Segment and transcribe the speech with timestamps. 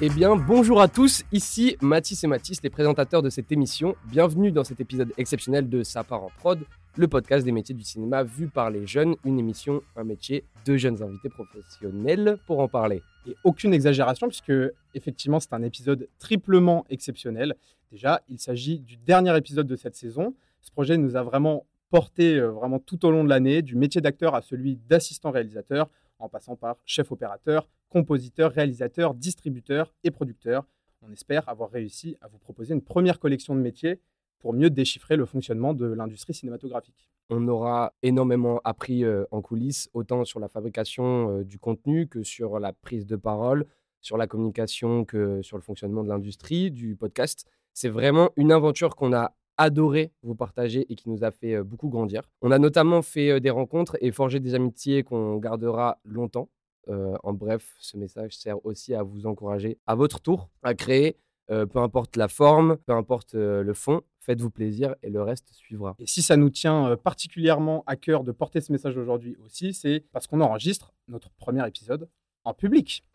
[0.00, 3.94] Eh bien, bonjour à tous, ici Mathis et Mathis, les présentateurs de cette émission.
[4.06, 6.58] Bienvenue dans cet épisode exceptionnel de Ça part en prod,
[6.96, 10.78] le podcast des métiers du cinéma vu par les jeunes, une émission, un métier, deux
[10.78, 13.02] jeunes invités professionnels pour en parler.
[13.28, 14.52] Et aucune exagération, puisque
[14.94, 17.54] effectivement c'est un épisode triplement exceptionnel.
[17.92, 20.34] Déjà, il s'agit du dernier épisode de cette saison.
[20.60, 24.00] Ce projet nous a vraiment porté euh, vraiment tout au long de l'année, du métier
[24.00, 25.88] d'acteur à celui d'assistant réalisateur,
[26.18, 30.66] en passant par chef opérateur, compositeur, réalisateur, distributeur et producteur.
[31.00, 34.00] On espère avoir réussi à vous proposer une première collection de métiers
[34.40, 37.08] pour mieux déchiffrer le fonctionnement de l'industrie cinématographique.
[37.30, 42.24] On aura énormément appris euh, en coulisses, autant sur la fabrication euh, du contenu que
[42.24, 43.64] sur la prise de parole,
[44.00, 47.46] sur la communication que sur le fonctionnement de l'industrie, du podcast.
[47.74, 51.62] C'est vraiment une aventure qu'on a adoré vous partager et qui nous a fait euh,
[51.62, 52.28] beaucoup grandir.
[52.42, 56.48] On a notamment fait des rencontres et forgé des amitiés qu'on gardera longtemps.
[56.88, 61.16] En bref, ce message sert aussi à vous encourager à votre tour à créer,
[61.48, 65.94] peu importe la forme, peu importe le fond, faites-vous plaisir et le reste suivra.
[65.98, 70.04] Et si ça nous tient particulièrement à cœur de porter ce message aujourd'hui aussi, c'est
[70.12, 72.08] parce qu'on enregistre notre premier épisode
[72.44, 73.04] en public.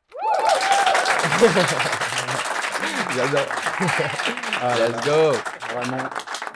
[4.62, 5.32] Ah Let's go.
[5.74, 6.10] Vraiment.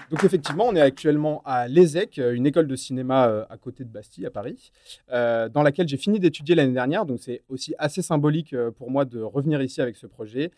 [0.09, 4.25] Donc effectivement, on est actuellement à l'ESEC, une école de cinéma à côté de Bastille,
[4.25, 4.71] à Paris,
[5.09, 7.05] dans laquelle j'ai fini d'étudier l'année dernière.
[7.05, 10.51] Donc c'est aussi assez symbolique pour moi de revenir ici avec ce projet.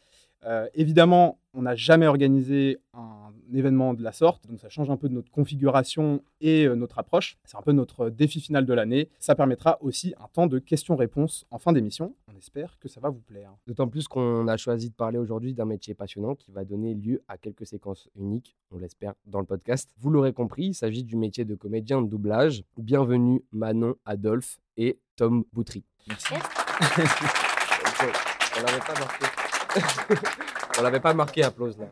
[0.45, 4.97] Euh, évidemment, on n'a jamais organisé un événement de la sorte, donc ça change un
[4.97, 7.38] peu de notre configuration et euh, notre approche.
[7.45, 9.09] C'est un peu notre défi final de l'année.
[9.19, 12.13] Ça permettra aussi un temps de questions-réponses en fin d'émission.
[12.36, 13.55] On espère que ça va vous plaire.
[13.66, 17.23] D'autant plus qu'on a choisi de parler aujourd'hui d'un métier passionnant qui va donner lieu
[17.30, 19.89] à quelques séquences uniques, on l'espère, dans le podcast.
[20.00, 22.66] Vous l'aurez compris, il s'agit du métier de comédien de doublage.
[22.78, 25.86] Bienvenue Manon, Adolphe et Tom Boutry.
[26.09, 26.33] Merci.
[28.58, 29.25] on n'avait pas marqué.
[30.78, 31.88] On l'avait pas marqué applause là.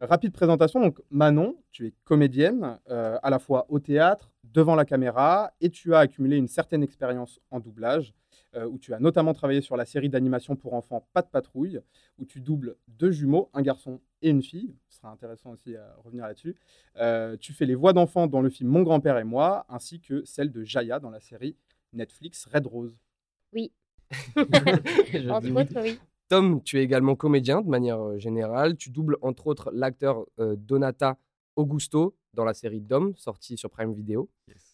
[0.00, 0.80] Rapide présentation.
[0.80, 5.70] Donc Manon, tu es comédienne euh, à la fois au théâtre, devant la caméra, et
[5.70, 8.12] tu as accumulé une certaine expérience en doublage,
[8.56, 11.80] euh, où tu as notamment travaillé sur la série d'animation pour enfants Pas de patrouille,
[12.18, 14.76] où tu doubles deux jumeaux, un garçon et une fille.
[14.88, 16.56] Ce sera intéressant aussi à revenir là-dessus.
[16.96, 20.24] Euh, tu fais les voix d'enfants dans le film Mon grand-père et moi, ainsi que
[20.24, 21.56] celle de Jaya dans la série
[21.92, 22.96] Netflix Red Rose.
[23.52, 23.72] Oui.
[24.36, 25.98] Entre autres, oui.
[26.28, 28.76] Tom, tu es également comédien de manière générale.
[28.76, 31.18] Tu doubles entre autres l'acteur Donata
[31.54, 34.30] Augusto dans la série Dom, sortie sur Prime Video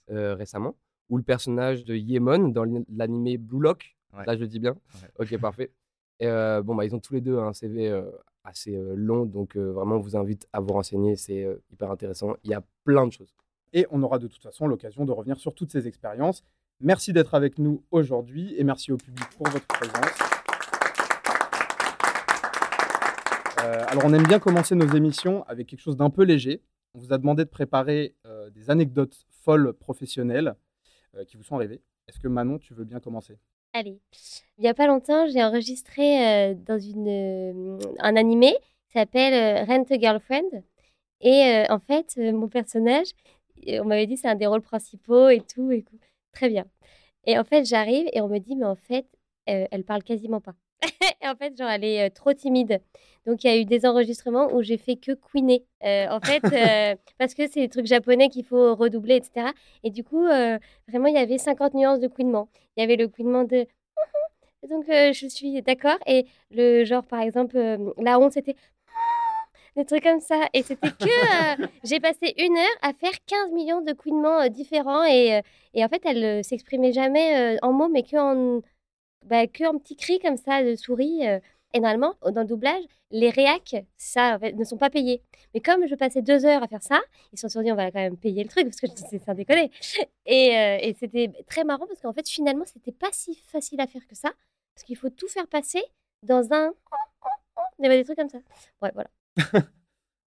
[0.09, 0.77] récemment,
[1.11, 3.97] ou le personnage de Yemon dans l'animé Blue Lock.
[4.27, 4.75] Là, je le dis bien.
[5.19, 5.71] Ok, parfait.
[6.19, 6.27] Et,
[6.65, 7.93] bon, bah, ils ont tous les deux un CV
[8.45, 11.17] assez long, donc vraiment, on vous invite à vous renseigner.
[11.17, 12.35] C'est hyper intéressant.
[12.45, 13.35] Il y a plein de choses.
[13.73, 16.43] Et on aura de toute façon l'occasion de revenir sur toutes ces expériences.
[16.81, 20.31] Merci d'être avec nous aujourd'hui et merci au public pour votre présence.
[23.63, 26.63] Euh, alors, on aime bien commencer nos émissions avec quelque chose d'un peu léger.
[26.95, 30.55] On vous a demandé de préparer euh, des anecdotes folles professionnelles euh,
[31.27, 31.83] qui vous sont arrivées.
[32.09, 33.39] Est-ce que Manon, tu veux bien commencer?
[33.73, 34.01] Allez.
[34.59, 38.53] Il n'y a pas longtemps, j'ai enregistré dans une, un animé
[38.87, 40.65] qui s'appelle Rent a Girlfriend.
[41.21, 43.09] Et en fait, mon personnage,
[43.67, 45.71] on m'avait dit c'est un des rôles principaux et tout.
[45.71, 45.85] Et
[46.33, 46.65] Très bien.
[47.25, 49.07] Et en fait, j'arrive et on me dit, mais en fait,
[49.47, 50.55] elle parle quasiment pas.
[51.23, 52.81] et en fait, genre, elle est trop timide.
[53.27, 55.65] Donc, il y a eu des enregistrements où j'ai fait que queener.
[55.83, 56.41] en fait,
[57.19, 59.49] parce que c'est des trucs japonais qu'il faut redoubler, etc.
[59.85, 62.49] Et du coup, vraiment, il y avait 50 nuances de queenement.
[62.77, 63.67] Il y avait le queenement de.
[64.71, 65.99] Donc, je suis d'accord.
[66.07, 67.57] Et le genre, par exemple,
[67.99, 68.57] la honte, c'était
[69.77, 70.47] des trucs comme ça.
[70.55, 75.05] Et c'était que j'ai passé une heure à faire 15 millions de queenements différents.
[75.05, 75.43] Et,
[75.75, 78.63] et, en fait, elle s'exprimait jamais en mots, mais que en,
[79.25, 81.27] bah, que en petits cris comme ça de souris.
[81.27, 81.39] Euh.
[81.73, 82.83] Et normalement, dans le doublage,
[83.13, 85.23] les réacs, ça, ne sont pas payés.
[85.55, 87.01] Mais comme je passais deux heures à faire ça,
[87.33, 89.35] ils se sont dit, on va quand même payer le truc, parce que c'est sans
[89.35, 89.71] déconner.
[90.27, 93.87] Et, euh, et c'était très marrant, parce qu'en fait, finalement, c'était pas si facile à
[93.89, 94.33] faire que ça,
[94.75, 95.83] parce qu'il faut tout faire passer
[96.23, 96.73] dans un...
[97.79, 98.39] Il y avait des trucs comme ça.
[98.81, 99.11] Ouais, voilà.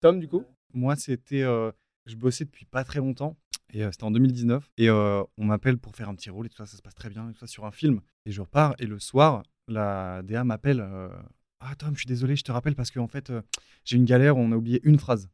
[0.00, 0.44] Tom, du coup?
[0.72, 1.42] Moi, c'était...
[1.42, 1.70] Euh,
[2.06, 3.36] je bossais depuis pas très longtemps
[3.72, 4.70] et c'était en 2019.
[4.78, 7.10] Et on m'appelle pour faire un petit rôle et tout ça, ça se passe très
[7.10, 8.00] bien, et tout ça, sur un film.
[8.26, 10.80] Et je repars, et le soir, la DA m'appelle.
[11.60, 13.32] ah, Tom, je suis désolé, je te rappelle parce qu'en fait,
[13.84, 15.28] j'ai une galère, on a oublié une phrase.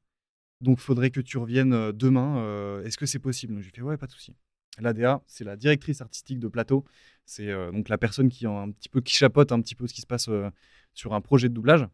[0.60, 2.82] Donc, faudrait que tu reviennes demain.
[2.82, 3.54] Est-ce que c'est possible?
[3.54, 4.34] Donc, j'ai fait, ouais, pas de souci.
[4.78, 6.84] La DA, c'est la directrice artistique de plateau.
[7.24, 10.00] C'est donc la personne qui, un petit peu, qui chapote un petit peu ce qui
[10.00, 10.28] se passe
[10.94, 11.86] sur un projet de doublage.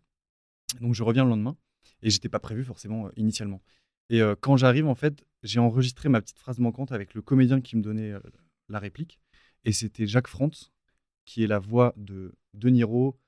[0.81, 1.57] Donc, je reviens le lendemain.
[2.03, 3.63] Et j'étais pas prévu forcément initialement.
[4.11, 7.77] Et quand j'arrive, en fait, j'ai enregistré ma petite phrase manquante avec le comédien qui
[7.77, 8.13] me donnait
[8.69, 9.19] la réplique.
[9.65, 10.73] Et c'était Jacques France,
[11.27, 13.19] qui est la voix de De Niro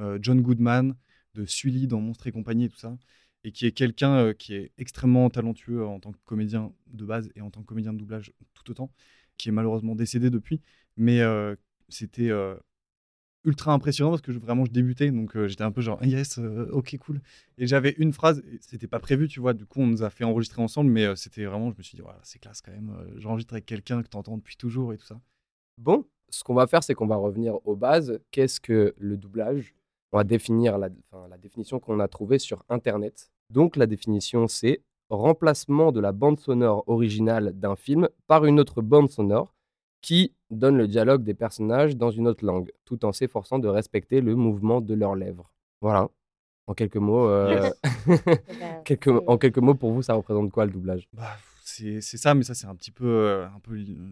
[0.00, 0.96] euh, John Goodman,
[1.34, 2.96] de Sully dans Monstres et compagnie et tout ça,
[3.44, 7.30] et qui est quelqu'un euh, qui est extrêmement talentueux en tant que comédien de base
[7.36, 8.92] et en tant que comédien de doublage tout autant,
[9.38, 10.60] qui est malheureusement décédé depuis,
[10.96, 11.56] mais euh,
[11.88, 12.30] c'était
[13.44, 16.96] ultra impressionnant parce que je- vraiment je débutais, donc j'étais un peu genre yes, ok
[16.98, 17.20] cool,
[17.58, 20.24] et j'avais une phrase, c'était pas prévu, tu vois, du coup on nous a fait
[20.24, 23.52] enregistrer ensemble, mais c'était vraiment, je me suis dit voilà c'est classe quand même, j'enregistre
[23.54, 25.20] avec quelqu'un que t'entends depuis toujours et tout ça.
[25.78, 28.20] Bon, ce qu'on va faire, c'est qu'on va revenir aux bases.
[28.30, 29.74] Qu'est-ce que le doublage?
[30.12, 33.30] On va définir la, enfin, la définition qu'on a trouvée sur Internet.
[33.50, 34.80] Donc, la définition, c'est
[35.10, 39.54] remplacement de la bande sonore originale d'un film par une autre bande sonore
[40.00, 44.20] qui donne le dialogue des personnages dans une autre langue, tout en s'efforçant de respecter
[44.20, 45.50] le mouvement de leurs lèvres.
[45.80, 46.08] Voilà.
[46.66, 47.70] En quelques mots, euh,
[48.06, 51.08] Eh ben, quelques- en quelques mots, pour vous, ça représente quoi le doublage?
[51.12, 51.36] Bah,
[52.00, 53.46] c'est ça, mais ça c'est un petit peu, euh,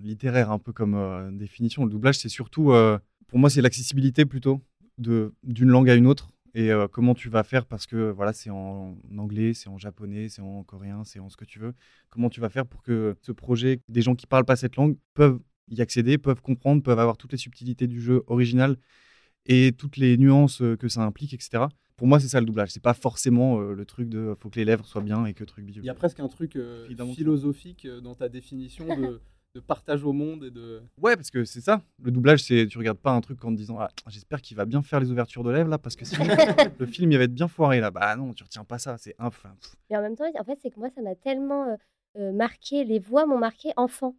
[0.03, 1.85] littéraire, un peu comme euh, définition.
[1.85, 2.99] Le doublage, c'est surtout, euh,
[3.29, 4.61] pour moi, c'est l'accessibilité plutôt
[4.99, 8.94] d'une langue à une autre et comment tu vas faire parce que voilà, c'est en
[9.17, 11.73] anglais, c'est en japonais, c'est en coréen, c'est en ce que tu veux.
[12.11, 14.97] Comment tu vas faire pour que ce projet, des gens qui parlent pas cette langue
[15.14, 18.76] peuvent y accéder, peuvent comprendre, peuvent avoir toutes les subtilités du jeu original
[19.47, 21.64] et toutes les nuances que ça implique, etc.
[21.96, 22.70] Pour moi, c'est ça le doublage.
[22.70, 25.44] C'est pas forcément euh, le truc de faut que les lèvres soient bien et que
[25.44, 25.82] truc bidule.
[25.82, 29.20] Il y a presque un truc euh, philosophique euh, dans ta définition de,
[29.54, 30.82] de partage au monde et de.
[31.00, 31.82] Ouais, parce que c'est ça.
[32.02, 34.64] Le doublage, c'est tu regardes pas un truc en te disant ah, j'espère qu'il va
[34.64, 36.24] bien faire les ouvertures de lèvres là, parce que sinon
[36.78, 37.90] le film il va être bien foiré là.
[37.90, 38.96] Bah non, tu retiens pas ça.
[38.98, 39.26] C'est un.
[39.26, 39.54] enfin.
[39.90, 41.76] Mais en même temps, en fait, c'est que moi, ça m'a tellement euh,
[42.18, 44.14] euh, marqué, les voix m'ont marqué enfant.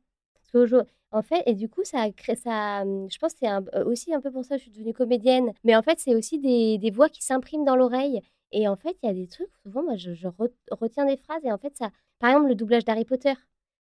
[0.53, 3.47] Qu'aujourd'hui- en fait, et du coup, ça a créé, ça, hum, je pense que c'est
[3.47, 5.51] un- euh, aussi un peu pour ça que je suis devenue comédienne.
[5.63, 8.21] Mais en fait, c'est aussi des, des voix qui s'impriment dans l'oreille.
[8.51, 11.17] Et en fait, il y a des trucs, souvent, moi, je, je re- retiens des
[11.17, 11.43] phrases.
[11.43, 11.89] Et en fait, ça,
[12.19, 13.33] par exemple, le doublage d'Harry Potter.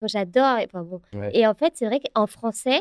[0.02, 0.58] Moi, j'adore.
[0.58, 1.00] Et, enfin, bon.
[1.14, 1.30] Ouais.
[1.36, 2.80] et en fait, c'est vrai qu'en français,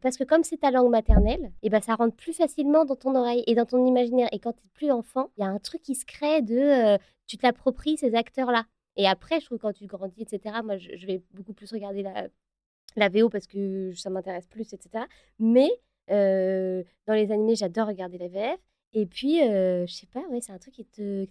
[0.00, 3.14] parce que comme c'est ta langue maternelle, et ben ça rentre plus facilement dans ton
[3.14, 4.28] oreille et dans ton imaginaire.
[4.32, 6.56] Et quand tu es plus enfant, il y a un truc qui se crée de
[6.58, 8.64] euh, tu t'appropries ces acteurs-là.
[8.96, 11.70] Et après, je trouve que quand tu grandis, etc., moi, je, je vais beaucoup plus
[11.70, 12.28] regarder la,
[12.96, 15.04] la VO parce que ça m'intéresse plus, etc.
[15.38, 15.70] Mais
[16.10, 18.60] euh, dans les animés, j'adore regarder la VF.
[18.92, 20.84] Et puis, euh, je sais pas, ouais, c'est un truc qui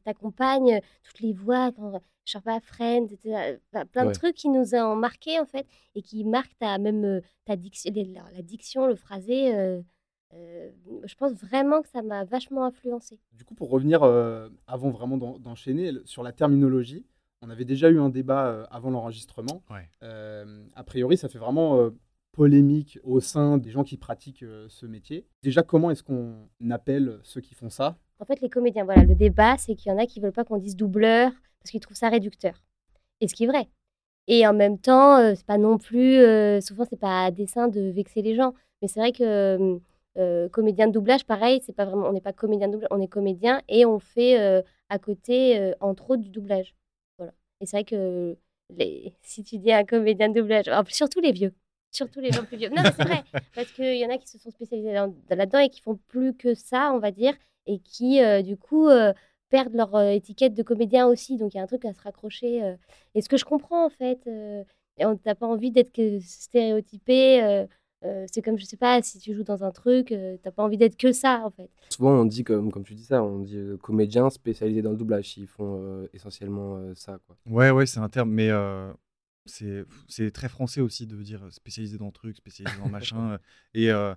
[0.03, 3.57] t'accompagne, toutes les voix, quand, je sais pas, Friends, etc.
[3.73, 4.11] Enfin, plein Ouais.
[4.11, 5.65] de trucs qui nous ont marqués, en fait,
[5.95, 9.55] et qui marquent ta, même ta diction, la, la diction, le phrasé.
[9.55, 9.81] euh,
[10.33, 10.69] euh,
[11.05, 13.19] je pense vraiment que ça m'a vachement influencé.
[13.31, 14.03] Du coup, pour revenir,
[14.67, 17.05] avant vraiment d'en- d'enchaîner, sur la terminologie,
[17.41, 19.63] on avait déjà eu un débat euh, avant l'enregistrement.
[19.69, 19.89] Ouais.
[20.03, 21.91] Euh, a priori, ça fait vraiment euh,
[22.31, 25.25] polémique au sein des gens qui pratiquent euh, ce métier.
[25.43, 27.97] Déjà, comment est-ce qu'on appelle ceux qui font ça?
[28.19, 30.45] En fait, les comédiens, voilà, le débat, c'est qu'il y en a qui veulent pas
[30.45, 32.63] qu'on dise doubleur parce qu'ils trouvent ça réducteur.
[33.21, 33.67] Et ce qui est vrai.
[34.27, 37.67] Et en même temps, euh, c'est pas non plus, euh, souvent, c'est pas à dessein
[37.67, 38.53] de vexer les gens.
[38.81, 39.77] Mais c'est vrai que euh,
[40.17, 43.01] euh, comédien de doublage, pareil, c'est pas vraiment, on n'est pas comédien de doublage, on
[43.01, 46.75] est comédien et on fait euh, à côté, euh, entre autres, du doublage.
[47.65, 48.37] C'est vrai que
[48.69, 51.53] les, si tu dis un comédien de doublage, surtout les vieux,
[51.91, 52.69] surtout les gens plus vieux.
[52.69, 53.23] Non, mais c'est vrai,
[53.55, 55.97] parce qu'il y en a qui se sont spécialisés dans- dans- là-dedans et qui font
[56.07, 57.33] plus que ça, on va dire,
[57.67, 59.13] et qui, euh, du coup, euh,
[59.49, 61.37] perdent leur euh, étiquette de comédien aussi.
[61.37, 62.75] Donc, il y a un truc à se raccrocher.
[63.13, 64.19] Et ce que je comprends, en fait,
[64.97, 65.91] et on n'a pas envie d'être
[66.21, 67.65] stéréotypé.
[68.05, 70.63] Euh, c'est comme, je sais pas, si tu joues dans un truc, euh, t'as pas
[70.63, 71.69] envie d'être que ça, en fait.
[71.89, 74.97] Souvent, on dit, comme, comme tu dis ça, on dit euh, comédien spécialisé dans le
[74.97, 75.37] doublage.
[75.37, 77.19] Ils font euh, essentiellement euh, ça.
[77.25, 77.35] Quoi.
[77.47, 78.91] Ouais, ouais, c'est un terme, mais euh,
[79.45, 83.37] c'est c'est très français aussi de dire spécialisé dans truc, spécialisé dans machin.
[83.73, 84.13] Et euh,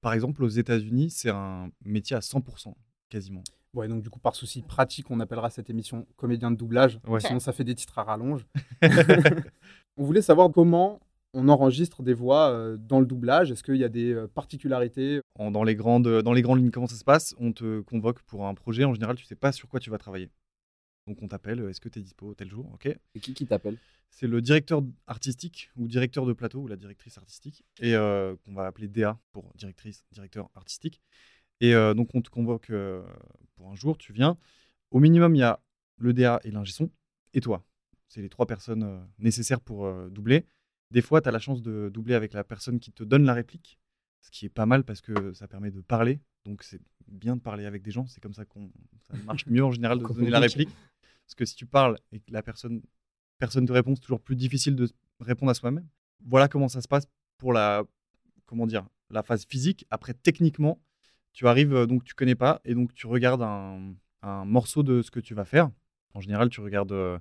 [0.00, 2.74] par exemple, aux États-Unis, c'est un métier à 100%,
[3.08, 3.42] quasiment.
[3.72, 6.98] Ouais, donc du coup, par souci pratique, on appellera cette émission comédien de doublage.
[7.06, 7.20] Ouais.
[7.20, 8.44] Sinon, ça fait des titres à rallonge.
[9.96, 11.00] on voulait savoir comment
[11.32, 13.50] on enregistre des voix euh, dans le doublage?
[13.50, 15.20] Est-ce qu'il y a des euh, particularités?
[15.38, 17.34] Dans, les grandes, dans les grandes lignes, comment ça se passe?
[17.38, 18.84] On te convoque pour un projet.
[18.84, 20.30] En général, tu sais pas sur quoi tu vas travailler.
[21.06, 22.70] Donc on t'appelle, est-ce que tu es dispo tel jour?
[22.74, 22.86] Ok.
[22.86, 23.76] Et qui, qui t'appelle?
[24.10, 28.54] C'est le directeur artistique ou directeur de plateau ou la directrice artistique et euh, qu'on
[28.54, 31.00] va appeler DA pour directrice, directeur artistique.
[31.60, 33.02] Et euh, donc on te convoque euh,
[33.56, 34.36] pour un jour, tu viens.
[34.90, 35.60] Au minimum, il y a
[35.98, 36.90] le DA et l'ingé son
[37.34, 37.64] et toi?
[38.08, 40.44] C'est les trois personnes euh, nécessaires pour euh, doubler.
[40.90, 43.34] Des fois, tu as la chance de doubler avec la personne qui te donne la
[43.34, 43.78] réplique,
[44.20, 46.20] ce qui est pas mal parce que ça permet de parler.
[46.44, 48.06] Donc c'est bien de parler avec des gens.
[48.06, 48.70] C'est comme ça qu'on
[49.00, 50.70] ça marche mieux en général de te donner la réplique.
[51.26, 52.82] Parce que si tu parles et que la personne
[53.38, 54.88] personne te répond, c'est toujours plus difficile de
[55.20, 55.88] répondre à soi-même.
[56.26, 57.06] Voilà comment ça se passe
[57.38, 57.84] pour la
[58.46, 59.86] comment dire la phase physique.
[59.90, 60.80] Après, techniquement,
[61.32, 65.02] tu arrives euh, donc tu connais pas et donc tu regardes un, un morceau de
[65.02, 65.70] ce que tu vas faire.
[66.14, 67.20] En général, tu regardes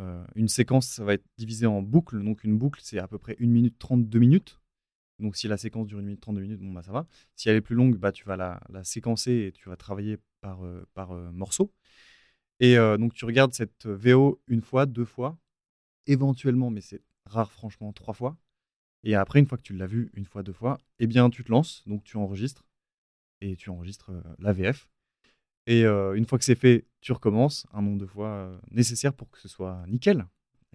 [0.00, 2.22] euh, une séquence, ça va être divisé en boucles.
[2.22, 4.60] Donc une boucle, c'est à peu près 1 minute 32 minutes.
[5.18, 7.06] Donc si la séquence dure une minute, 32 minutes, bon bah ça va.
[7.36, 10.64] Si elle est plus longue, bah tu vas la, séquencer et tu vas travailler par,
[10.64, 11.72] euh, par euh, morceau.
[12.60, 15.36] Et donc tu regardes cette VO une fois, deux fois,
[16.06, 18.36] éventuellement, mais c'est rare franchement, trois fois.
[19.02, 21.42] Et après, une fois que tu l'as vu une fois, deux fois, eh bien tu
[21.42, 22.64] te lances, donc tu enregistres
[23.40, 24.88] et tu enregistres la VF.
[25.66, 29.14] Et euh, une fois que c'est fait, tu recommences un nombre de fois euh, nécessaire
[29.14, 30.26] pour que ce soit nickel.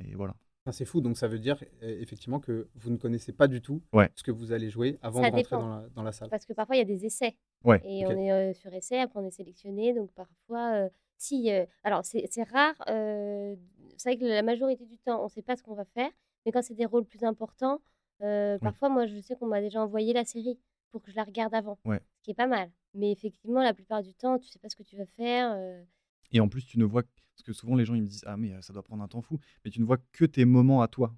[0.04, 0.36] Et voilà.
[0.66, 3.62] Ah, C'est fou, donc ça veut dire euh, effectivement que vous ne connaissez pas du
[3.62, 4.10] tout Ouais.
[4.16, 6.30] ce que vous allez jouer avant Ça de rentrer dans la, dans la salle.
[6.30, 7.36] Parce que parfois, il y a des essais.
[7.64, 7.82] Ouais.
[7.86, 9.94] Et on est euh, sur essai, après on est sélectionné.
[9.94, 11.52] Donc parfois, euh, si.
[11.52, 12.76] euh, alors, c'est rare.
[12.90, 13.56] euh,
[13.98, 16.12] c'est vrai que la majorité du temps, on ne sait pas ce qu'on va faire.
[16.46, 17.82] Mais quand c'est des rôles plus importants,
[18.22, 20.60] euh, parfois, moi, je sais qu'on m'a déjà envoyé la série
[20.92, 21.78] pour que je la regarde avant.
[21.86, 22.02] Ouais.
[22.20, 22.72] Ce qui est pas mal.
[22.94, 25.52] Mais effectivement, la plupart du temps, tu sais pas ce que tu vas faire.
[25.54, 25.84] euh,
[26.32, 28.36] Et en plus, tu ne vois parce que souvent les gens ils me disent ah
[28.36, 30.88] mais ça doit prendre un temps fou, mais tu ne vois que tes moments à
[30.88, 31.16] toi.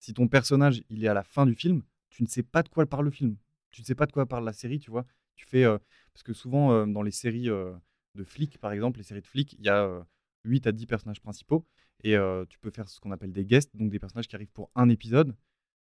[0.00, 2.68] Si ton personnage il est à la fin du film, tu ne sais pas de
[2.68, 3.36] quoi parle le film.
[3.70, 5.06] Tu ne sais pas de quoi parle la série, tu vois.
[5.34, 5.78] Tu fais euh,
[6.12, 9.54] parce que souvent euh, dans les séries de flics par exemple, les séries de flics,
[9.54, 10.02] il y a euh,
[10.44, 11.64] 8 à 10 personnages principaux
[12.04, 12.16] et
[12.50, 14.88] tu peux faire ce qu'on appelle des guests, donc des personnages qui arrivent pour un
[14.90, 15.34] épisode.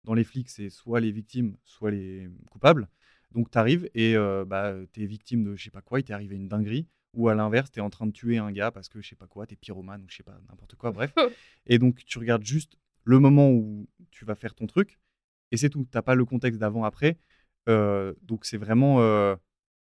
[0.04, 2.88] Dans les flics, c'est soit les victimes, soit les coupables.
[3.32, 6.04] Donc tu arrives et euh, bah, tu es victime de je sais pas quoi, il
[6.04, 8.70] t'est arrivé une dinguerie ou à l'inverse, tu es en train de tuer un gars
[8.70, 10.92] parce que je sais pas quoi, tu es pyromane ou je sais pas, n'importe quoi,
[10.92, 11.12] bref.
[11.66, 14.98] et donc tu regardes juste le moment où tu vas faire ton truc
[15.52, 15.86] et c'est tout.
[15.90, 17.18] T'as pas le contexte d'avant-après.
[17.68, 19.00] Euh, donc c'est vraiment.
[19.00, 19.36] euh,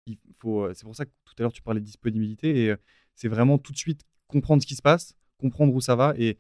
[0.07, 2.75] il faut, c'est pour ça que tout à l'heure tu parlais de disponibilité et
[3.15, 6.39] c'est vraiment tout de suite comprendre ce qui se passe, comprendre où ça va et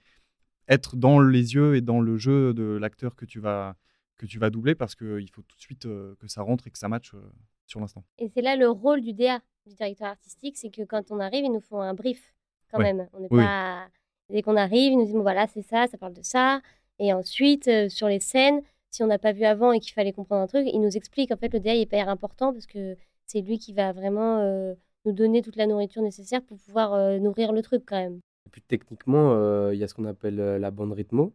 [0.69, 3.77] être dans les yeux et dans le jeu de l'acteur que tu vas
[4.19, 6.71] que tu vas doubler parce qu'il faut tout de suite euh, que ça rentre et
[6.71, 7.21] que ça matche euh,
[7.67, 8.05] sur l'instant.
[8.19, 11.45] Et c'est là le rôle du DA, du directeur artistique, c'est que quand on arrive,
[11.45, 12.35] ils nous font un brief
[12.71, 12.93] quand Ouais.
[12.93, 13.09] même.
[13.15, 13.43] On n'est Oui.
[13.45, 13.89] pas...
[14.31, 16.61] Dès qu'on arrive, ils nous disent bon, voilà, c'est ça, ça parle de ça.
[16.99, 18.61] Et ensuite, euh, sur les scènes,
[18.91, 21.31] si on n'a pas vu avant et qu'il fallait comprendre un truc, il nous explique.
[21.31, 24.75] En fait, le DA est hyper important parce que c'est lui qui va vraiment euh,
[25.05, 28.21] nous donner toute la nourriture nécessaire pour pouvoir euh, nourrir le truc quand même.
[28.47, 31.33] Et puis techniquement, euh, il y a ce qu'on appelle euh, la bande rythmo.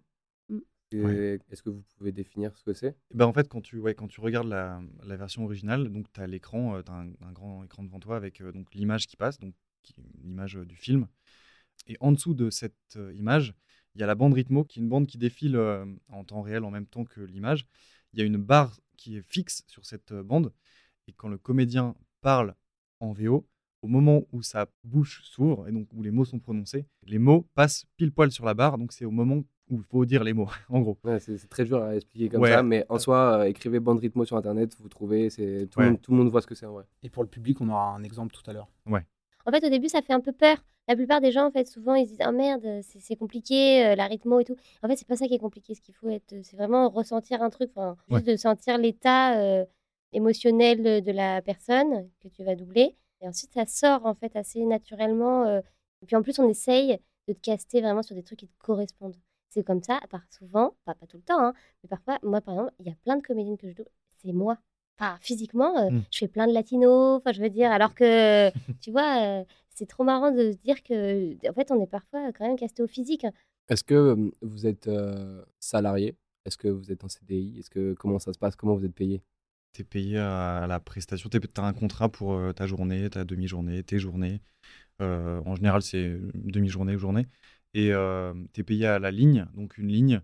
[1.02, 1.40] Ouais.
[1.50, 2.96] Est-ce que vous pouvez définir ce que c'est?
[3.12, 6.22] Eh Ben en fait, quand tu, ouais, quand tu regardes la, la version originale, tu
[6.22, 9.18] as l'écran, tu as un, un grand écran devant toi avec euh, donc l'image qui
[9.18, 9.54] passe, donc
[10.24, 11.08] l'image euh, du film.
[11.88, 13.54] Et en dessous de cette euh, image,
[13.96, 16.42] il y a la bande rythmo, qui est une bande qui défile euh, en temps
[16.42, 17.66] réel en même temps que l'image.
[18.14, 20.54] Il y a une barre qui est fixe sur cette euh, bande.
[21.08, 22.56] Et quand le comédien parle
[23.00, 23.48] en VO,
[23.82, 27.50] au moment où sa bouche s'ouvre et donc où les mots sont prononcés, les mots
[27.54, 28.78] passent pile poil sur la barre.
[28.78, 30.98] Donc c'est au moment où il faut dire les mots, en gros.
[31.04, 32.52] Ouais, c'est très dur à expliquer comme Ouais.
[32.52, 35.86] ça, mais en soi, euh, écrivez bande rythmo sur internet, vous trouvez, c'est tout, le
[35.86, 35.92] Ouais.
[35.92, 36.86] monde- tout le monde voit ce que c'est en vrai.
[37.04, 38.68] Et pour le public, on aura un exemple tout à l'heure.
[39.46, 40.56] En fait, au début, ça fait un peu peur.
[40.88, 43.86] La plupart des gens, en fait, souvent, ils se disent Oh merde, c'est c'est compliqué,
[43.88, 44.56] euh, la rythmo et tout.
[44.82, 45.76] En fait, c'est pas ça qui est compliqué.
[45.76, 48.20] Ce qu'il faut être, c'est vraiment ressentir un truc, enfin, Ouais.
[48.20, 49.66] juste de sentir l'état euh,
[50.14, 52.96] émotionnel de, de la personne que tu vas doubler.
[53.22, 55.44] Et ensuite, ça sort, en fait, assez naturellement.
[55.46, 55.60] euh.
[56.02, 58.58] Et puis, en plus, on essaye de te caster vraiment sur des trucs qui te
[58.60, 59.16] correspondent.
[59.54, 62.42] C'est comme ça, à part souvent, pas, pas tout le temps, hein, mais parfois, moi,
[62.42, 63.90] par exemple, il y a plein de comédiennes que je double,
[64.22, 64.58] c'est moi.
[65.00, 66.04] Enfin, physiquement, euh, Mm.
[66.12, 68.50] je fais plein de latinos, enfin, je veux dire, alors que,
[68.82, 72.32] tu vois, euh, c'est trop marrant de se dire que, en fait, on est parfois
[72.34, 73.26] quand même casté au physique.
[73.70, 76.16] Est-ce que euh, vous êtes euh, salarié?
[76.46, 78.56] Est-ce que vous êtes en CDI Est-ce que comment ça se passe?
[78.56, 79.22] Comment vous êtes payé?
[79.74, 83.24] Tu es payé à la prestation, tu as un contrat pour euh, ta journée, ta
[83.24, 84.42] demi-journée, tes journées.
[85.02, 87.28] Euh, en général, c'est demi-journée ou journée.
[87.74, 87.92] Et
[88.54, 90.22] tu es payé à la ligne, donc une ligne.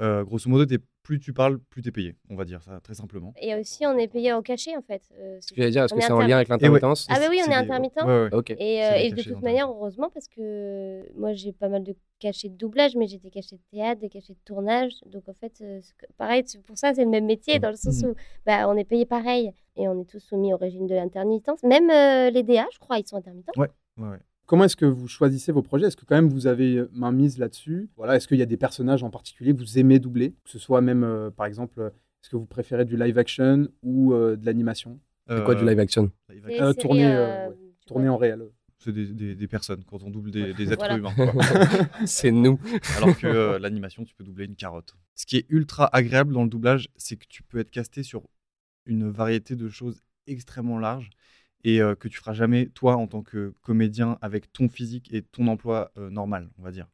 [0.00, 2.80] Euh, grosso modo, t'es- plus tu parles, plus tu es payé, on va dire ça
[2.80, 3.32] très simplement.
[3.40, 5.02] Et aussi, on est payé au cachet, en fait.
[5.12, 7.06] Euh, Ce que j'allais dire, est-ce que est c'est en lien avec l'intermittence?
[7.10, 7.98] Ah bah oui, on est intermittent.
[8.02, 8.34] ouais, ouais.
[8.34, 8.50] Ok.
[8.58, 12.48] Et, euh, et de toute manière, heureusement, parce que moi, j'ai pas mal de cachets
[12.48, 14.92] de doublage, mais j'ai des cachets de théâtre, des cachets de tournage.
[15.06, 15.80] Donc, en fait, euh,
[16.16, 18.10] pareil, c'est pour ça, c'est le même métier, dans le sens Mhm.
[18.10, 18.14] où
[18.46, 19.52] bah, on est payé pareil.
[19.76, 21.62] Et on est tous soumis au régime de l'intermittence.
[21.62, 23.52] Même euh, les DA, je crois, ils sont intermittents.
[23.60, 24.18] Ouais, ouais.
[24.46, 25.86] Comment est-ce que vous choisissez vos projets?
[25.86, 27.88] Est-ce que quand même vous avez euh, main mise là-dessus?
[27.96, 30.32] Voilà, Est-ce qu'il y a des personnages en particulier que vous aimez doubler?
[30.44, 33.68] Que ce soit même, euh, par exemple, euh, est-ce que vous préférez du live action
[33.82, 35.00] ou euh, de l'animation?
[35.28, 36.10] C'est quoi du live action?
[36.30, 37.48] Euh, tourner, ouais,
[37.88, 38.10] vois.
[38.10, 38.42] en réel
[38.78, 40.96] C'est des, des- des personnes quand on double des, des êtres Voilà.
[40.98, 41.14] humains.
[42.06, 42.60] C'est nous.
[42.98, 44.94] Alors que euh, l'animation, tu peux doubler une carotte.
[45.14, 48.22] Ce qui est ultra agréable dans le doublage, c'est que tu peux être casté sur
[48.84, 51.08] une variété de choses extrêmement larges
[51.64, 55.22] et euh, que tu feras jamais toi en tant que comédien avec ton physique et
[55.22, 56.86] ton emploi euh, normal, on va dire.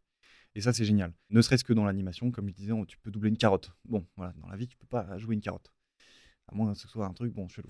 [0.55, 1.13] Et ça, c'est génial.
[1.29, 3.73] Ne serait-ce que dans l'animation, comme je disais, tu peux doubler une carotte.
[3.85, 5.73] Bon, voilà, dans la vie, tu peux pas jouer une carotte.
[6.49, 7.69] À moins que ce soit un truc, bon, chelou.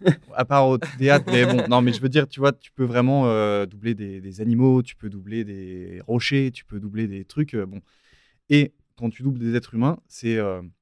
[0.34, 2.84] À part au théâtre, mais bon, non, mais je veux dire, tu vois, tu peux
[2.84, 7.26] vraiment euh, doubler des, des animaux, tu peux doubler des rochers, tu peux doubler des
[7.26, 7.80] trucs, bon.
[8.48, 10.38] Et quand tu doubles des êtres humains, c'est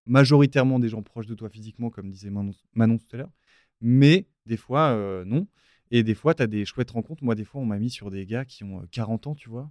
[0.06, 3.32] majoritairement des gens proches de toi physiquement, comme disait Manon, Manon tout à l'heure.
[3.80, 5.46] Mais des fois, euh, non.
[5.92, 7.22] Et des fois, tu as des chouettes rencontres.
[7.24, 9.48] Moi, des fois, on m'a mis sur des gars qui ont euh, 40 ans, tu
[9.48, 9.70] vois,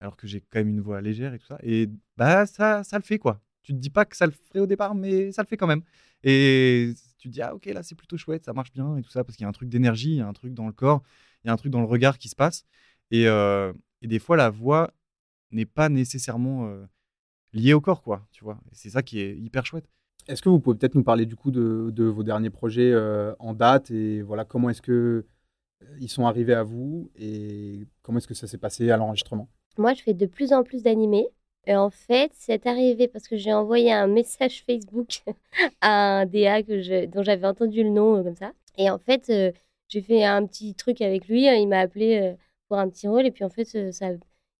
[0.00, 1.58] alors que j'ai quand même une voix légère et tout ça.
[1.62, 3.42] Et bah, ça, ça le fait, quoi.
[3.62, 5.66] Tu te dis pas que ça le ferait au départ, mais ça le fait quand
[5.66, 5.82] même.
[6.24, 9.10] Et tu te dis, ah, ok, là, c'est plutôt chouette, ça marche bien et tout
[9.10, 10.72] ça, parce qu'il y a un truc d'énergie, il y a un truc dans le
[10.72, 11.02] corps,
[11.42, 12.64] il y a un truc dans le regard qui se passe.
[13.10, 14.92] Et, euh, et des fois, la voix
[15.52, 16.84] n'est pas nécessairement euh,
[17.54, 18.60] liée au corps, quoi, tu vois.
[18.72, 19.88] C'est ça qui est hyper chouette.
[20.26, 23.54] Est-ce que vous pouvez peut-être nous parler du coup de, vos derniers projets euh, en
[23.54, 25.24] date et voilà comment est-ce que
[25.82, 29.48] euh, ils sont arrivés à vous et comment est-ce que ça s'est passé à l'enregistrement?
[29.78, 31.28] Moi, je fais de plus en plus d'animés.
[31.66, 35.22] Et en fait, c'est arrivé parce que j'ai envoyé un message Facebook
[35.80, 38.52] à un DA que dont j'avais entendu le nom euh, comme ça.
[38.76, 39.32] Et en fait,
[39.88, 41.48] j'ai fait un petit truc avec lui.
[41.48, 42.36] hein, Il m'a appelé
[42.68, 43.26] pour un petit rôle.
[43.26, 44.08] Et puis en fait, ça,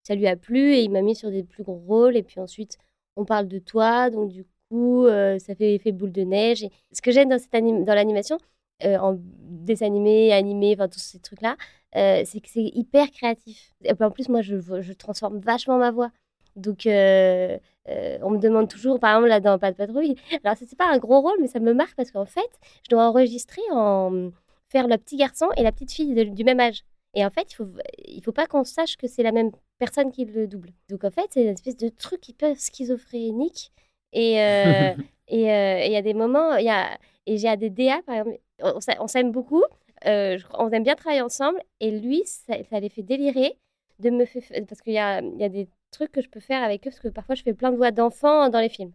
[0.02, 2.16] ça lui a plu et il m'a mis sur des plus gros rôles.
[2.16, 2.78] Et puis ensuite,
[3.16, 4.10] on parle de toi.
[4.10, 6.66] Donc du coup, euh, ça fait effet boule de neige.
[6.92, 7.38] Ce que j'aime dans,
[7.84, 8.38] dans l'animation,
[8.84, 11.56] euh, en dessin animé, animé, enfin tous ces trucs-là,
[11.96, 13.72] euh, c'est que c'est hyper créatif.
[13.84, 16.10] Et puis en plus, moi, je, transforme vachement ma voix.
[16.56, 20.88] Donc, on me demande toujours, par exemple, là, dans Pas de patrouille, alors c'est pas
[20.92, 22.50] un gros rôle, mais ça me marque parce qu'en fait,
[22.84, 24.30] je dois enregistrer en
[24.68, 26.82] faire le petit garçon et la petite fille du même âge.
[27.14, 27.68] Et en fait, il faut,
[28.06, 30.70] il faut pas qu'on sache que c'est la même personne qui le double.
[30.90, 33.72] Donc, en fait, c'est une espèce de truc hyper schizophrénique.
[34.12, 34.94] Et euh,
[35.28, 38.02] et euh, et il y a des moments, il y a, et j'ai des DA,
[38.02, 39.62] par exemple, on, s'a- on s'aime beaucoup,
[40.06, 43.58] euh, je- on aime bien travailler ensemble, et lui, ça, ça les fait délirer
[43.98, 46.40] de me faire, parce qu'il y a, il y a des trucs que je peux
[46.40, 48.92] faire avec eux, parce que parfois je fais plein de voix d'enfants dans les films.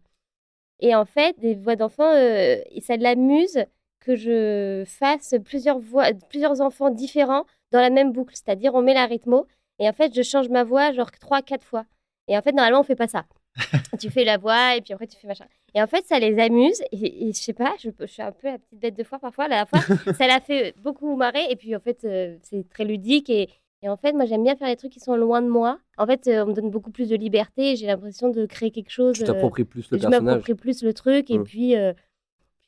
[0.80, 3.66] Et en fait, des voix d'enfants, euh, ça l'amuse
[4.00, 8.36] que je fasse plusieurs voix, plusieurs enfants différents dans la même boucle.
[8.36, 9.48] C'est-à-dire, on met la rythmo,
[9.80, 11.86] et en fait, je change ma voix genre trois, quatre fois.
[12.28, 13.26] Et en fait, normalement, on fait pas ça.
[14.00, 15.46] tu fais la voix, et puis après, tu fais machin.
[15.76, 16.82] Et en fait, ça les amuse.
[16.92, 19.20] Et, et je sais pas, je, je suis un peu la petite bête de foire
[19.22, 19.48] parfois.
[19.48, 19.80] La fois,
[20.18, 21.46] ça l'a fait beaucoup marrer.
[21.50, 23.30] Et puis, en fait, euh, c'est très ludique.
[23.30, 23.50] Et,
[23.82, 25.80] et en fait, moi, j'aime bien faire les trucs qui sont loin de moi.
[25.98, 27.76] En fait, euh, on me donne beaucoup plus de liberté.
[27.76, 29.16] J'ai l'impression de créer quelque chose.
[29.18, 30.22] Tu euh, t'appropries plus le je personnage.
[30.22, 31.30] m'approprie plus le truc.
[31.32, 31.44] Et Mm.
[31.44, 31.94] puis, euh,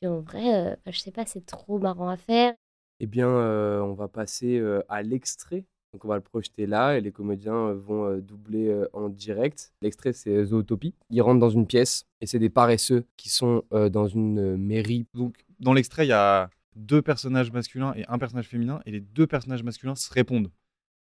[0.00, 2.54] puis, en vrai, euh, je sais pas, c'est trop marrant à faire.
[3.00, 5.64] Eh bien, euh, on va passer euh, à l'extrait.
[5.96, 9.08] Donc, on va le projeter là et les comédiens euh, vont euh, doubler euh, en
[9.08, 9.72] direct.
[9.80, 10.94] L'extrait, c'est Zootopie.
[11.08, 15.06] Ils rentrent dans une pièce et c'est des paresseux qui sont dans une mairie.
[15.14, 19.00] Donc, dans l'extrait, il y a deux personnages masculins et un personnage féminin, et les
[19.00, 20.50] deux personnages masculins se répondent.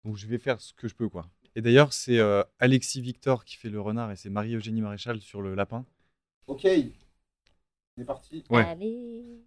[0.04, 1.28] Donc, je vais faire ce que je peux, quoi.
[1.56, 5.42] Et d'ailleurs, c'est euh, Alexis Victor qui fait le renard, et c'est Marie-Eugénie Maréchal sur
[5.42, 5.84] le lapin.
[6.46, 6.68] Ok,
[7.96, 8.44] on est parti.
[8.48, 8.62] Ouais.
[8.64, 9.42] Allez.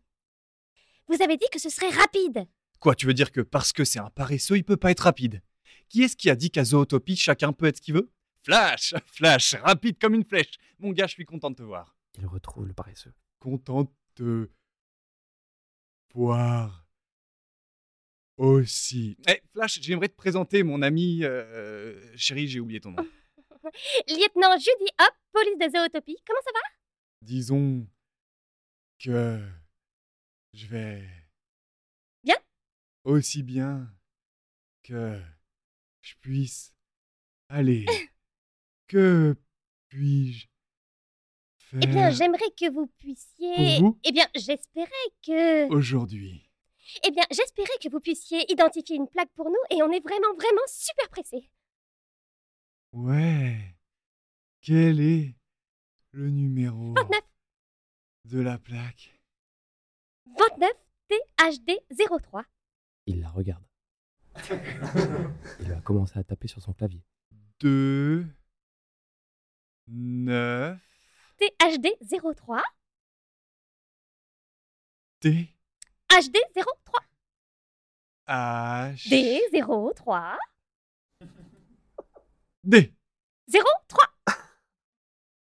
[1.07, 2.45] Vous avez dit que ce serait rapide.
[2.79, 5.41] Quoi, tu veux dire que parce que c'est un paresseux, il peut pas être rapide?
[5.89, 8.11] Qui est-ce qui a dit qu'à Zootopie, chacun peut être ce qu'il veut?
[8.43, 11.97] Flash Flash Rapide comme une flèche Mon gars, je suis content de te voir.
[12.17, 13.13] Ils retrouvent le paresseux.
[13.39, 14.49] Content de te
[16.13, 16.87] voir
[18.37, 19.17] aussi.
[19.27, 21.23] Eh, Flash, j'aimerais te présenter mon ami...
[21.23, 23.03] euh, chérie, j'ai oublié ton nom.
[24.07, 26.17] Lieutenant Judy Hop, police de Zootopie.
[26.25, 26.59] Comment ça va?
[27.21, 27.87] Disons
[28.99, 29.43] que
[30.53, 31.03] je vais...
[33.07, 33.89] Aussi bien
[34.83, 35.17] que
[36.01, 36.75] je puisse
[37.47, 37.85] aller.
[38.89, 39.33] que
[39.87, 40.47] puis-je
[41.57, 43.79] faire Eh bien, j'aimerais que vous puissiez.
[43.79, 43.99] pour vous?
[44.03, 44.91] Eh bien, j'espérais
[45.25, 45.69] que.
[45.73, 46.51] aujourd'hui
[47.05, 50.33] Eh bien, j'espérais que vous puissiez identifier une plaque pour nous et on est vraiment,
[50.35, 51.49] vraiment super pressés.
[52.91, 53.73] Ouais.
[54.59, 55.33] Quel est
[56.11, 57.21] le numéro 29.
[58.25, 59.17] de la plaque?
[60.25, 60.69] 29
[61.07, 61.71] THD
[62.21, 62.43] 03.
[63.07, 63.63] Il la regarde.
[65.59, 67.01] Il va commencer à taper sur son clavier.
[67.59, 68.27] 2
[69.87, 70.79] 9
[71.37, 71.87] THD
[72.35, 72.61] 03.
[75.21, 75.55] T
[76.09, 76.99] HD 03.
[78.27, 80.37] H D 03.
[82.63, 82.93] D
[83.49, 84.05] 03.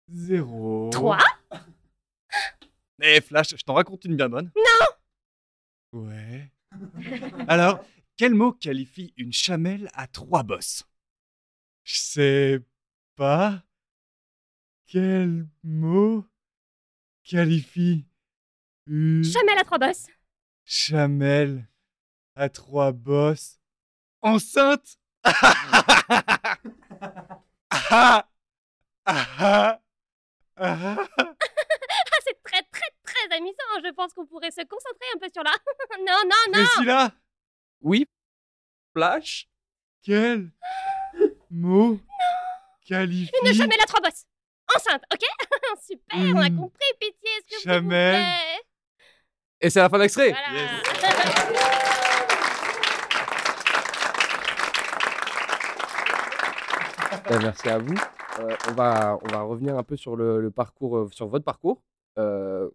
[0.08, 1.18] 0 3.
[3.04, 4.52] Eh Flash, je t'en raconte une bien bonne.
[4.54, 6.51] Non Ouais.
[7.48, 7.84] Alors,
[8.16, 10.84] quel mot qualifie une chamelle à trois bosses?
[11.84, 12.60] Je sais
[13.16, 13.62] pas.
[14.86, 16.24] Quel mot
[17.24, 18.06] qualifie
[18.86, 20.06] une Chamel à trois bosses.
[20.64, 21.68] chamelle
[22.34, 23.58] à trois bosses
[24.22, 24.98] enceinte
[27.70, 28.28] Ah
[29.06, 29.80] ah ah
[30.56, 31.31] Ah, c'est très,
[33.28, 33.84] très, amusant.
[33.84, 35.50] Je pense qu'on pourrait se concentrer un peu sur la.
[35.98, 36.64] non, non, non.
[36.64, 37.10] Priscilla,
[37.82, 38.06] Oui
[38.94, 39.48] Flash
[40.04, 40.50] quel
[41.50, 41.98] mot
[42.86, 44.24] qualifie Une chamelle à trois bosses.
[44.74, 45.20] enceinte, ok?
[45.82, 46.56] Super, on a Mmh.
[46.56, 48.10] compris, pitié, est-ce que vous Jamais.
[48.10, 48.62] plaît
[49.60, 50.30] Et c'est la fin d'extrait.
[50.30, 51.62] Voilà.
[57.28, 57.94] Ben, merci à vous.
[58.40, 61.44] Euh, on, va, on va revenir un peu sur le, le parcours, euh, sur votre
[61.44, 61.82] parcours.
[62.18, 62.68] Euh,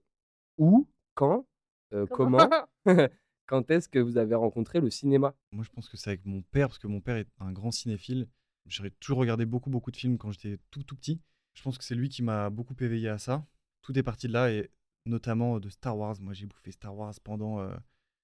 [0.57, 1.47] où, quand,
[1.93, 2.49] euh, comment,
[3.47, 5.35] quand est-ce que vous avez rencontré le cinéma?
[5.51, 7.71] Moi, je pense que c'est avec mon père, parce que mon père est un grand
[7.71, 8.27] cinéphile.
[8.67, 11.21] J'ai toujours regardé beaucoup, beaucoup de films quand j'étais tout, tout petit.
[11.53, 13.45] Je pense que c'est lui qui m'a beaucoup éveillé à ça.
[13.81, 14.69] Tout est parti de là, et
[15.05, 16.15] notamment de Star Wars.
[16.19, 17.61] Moi, j'ai bouffé Star Wars pendant.
[17.61, 17.73] euh,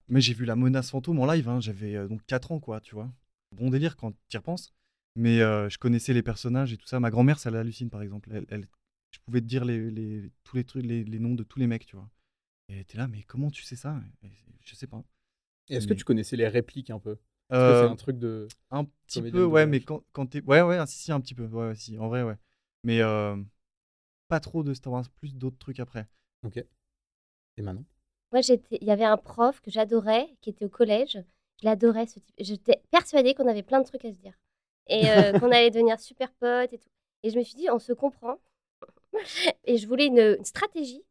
[0.10, 1.62] Mais j'ai vu La Menace Fantôme en live, hein.
[1.62, 3.10] j'avais euh, donc 4 ans, quoi, tu vois.
[3.54, 4.74] Bon délire quand tu y repenses.
[5.16, 7.00] Mais euh, je connaissais les personnages et tout ça.
[7.00, 8.30] Ma grand-mère, ça l'hallucine, par exemple.
[8.34, 8.68] Elle, elle-
[9.12, 11.68] je pouvais te dire les, les- tous les trucs, les, les noms de tous les
[11.68, 12.10] mecs, tu vois.
[12.74, 13.96] Et elle était là, mais comment tu sais ça?
[14.24, 14.30] Et
[14.62, 15.04] Je sais pas.
[15.70, 17.16] Et Est-ce que tu connaissais les répliques un peu?
[17.50, 18.48] Que Euh, c'est un truc de.
[18.72, 20.42] Un petit peu, ouais, mais quand, quand t'es.
[20.42, 21.46] Ouais, ouais, ah, si, si, un petit peu.
[21.46, 22.38] Ouais, ouais, si, en vrai, ouais.
[22.84, 23.38] Mais euh,
[24.28, 26.08] pas trop de Star Wars, plus d'autres trucs après.
[27.58, 27.86] Et maintenant?
[28.32, 31.20] Moi, j'étais, il y avait un prof que j'adorais, qui était au collège.
[31.62, 32.36] Je l'adorais, ce type.
[32.40, 34.34] J'étais persuadée qu'on avait plein de trucs à se dire.
[34.88, 36.90] Et euh, qu'on allait devenir super potes et tout.
[37.22, 38.40] Et je me suis dit, on se comprend.
[39.66, 41.04] et je voulais une, une stratégie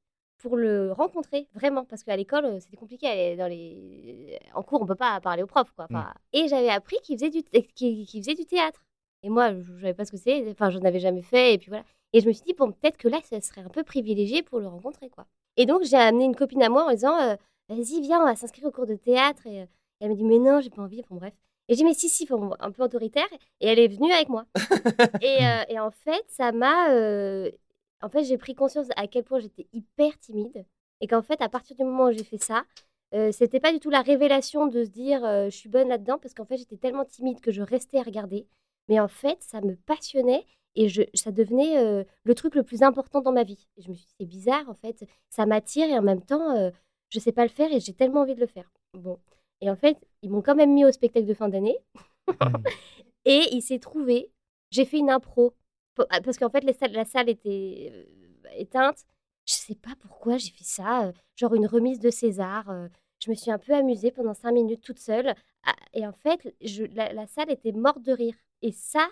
[0.43, 1.85] pour le rencontrer, vraiment.
[1.85, 3.37] Parce qu'à l'école, euh, c'était compliqué.
[3.37, 4.39] Dans les...
[4.55, 5.87] En cours, on peut pas parler au prof, quoi.
[5.89, 7.43] Enfin, Et j'avais appris qu'il faisait, du...
[7.43, 8.85] qu'il qu'il faisait du théâtre.
[9.23, 10.51] Et moi, je savais pas ce que c'est.
[10.51, 11.55] Enfin, je n'avais jamais fait.
[11.55, 11.85] Et puis voilà.
[12.13, 14.59] Et je me suis dit, bon, peut-être que là, ça serait un peu privilégié pour
[14.61, 15.27] le rencontrer, quoi.
[15.57, 17.37] Et donc, j'ai amené une copine à moi en disant euh,
[17.69, 19.47] Vas-y, viens, on va s'inscrire au cours de théâtre.
[19.47, 19.67] Et, euh,
[20.01, 21.01] elle me dit Mais non, j'ai pas envie.
[21.01, 21.35] Enfin, bref.
[21.69, 22.27] Et j'ai dit Mais si, si,
[22.61, 23.29] un peu autoritaire.
[23.61, 24.45] Et elle est venue avec moi.
[25.23, 26.91] et, euh, et en fait, ça m'a.
[26.91, 27.51] euh,
[28.03, 30.65] En fait, j'ai pris conscience à quel point j'étais hyper timide.
[31.01, 32.65] Et qu'en fait, à partir du moment où j'ai fait ça,
[33.15, 36.19] euh, c'était pas du tout la révélation de se dire euh, je suis bonne là-dedans,
[36.19, 38.47] parce qu'en fait, j'étais tellement timide que je restais à regarder.
[38.89, 42.83] Mais en fait, ça me passionnait et je, ça devenait euh, le truc le plus
[42.83, 43.69] important dans ma vie.
[43.77, 46.57] Et je me suis dit, c'est bizarre, en fait, ça m'attire et en même temps,
[46.57, 46.71] euh,
[47.11, 48.71] je sais pas le faire et j'ai tellement envie de le faire.
[48.95, 49.19] Bon.
[49.61, 51.77] Et en fait, ils m'ont quand même mis au spectacle de fin d'année
[53.25, 54.31] et il s'est trouvé,
[54.71, 55.55] j'ai fait une impro.
[56.11, 58.07] Ah, Parce qu'en fait, la salle était
[58.57, 59.05] éteinte.
[59.47, 62.65] Je sais pas pourquoi j'ai fait ça, genre une remise de César.
[63.19, 65.35] je me suis un peu amusée pendant cinq minutes toute seule.
[65.65, 66.55] Ah, Et en fait,
[66.95, 68.35] la, salle était morte de rire.
[68.63, 69.09] Et ça,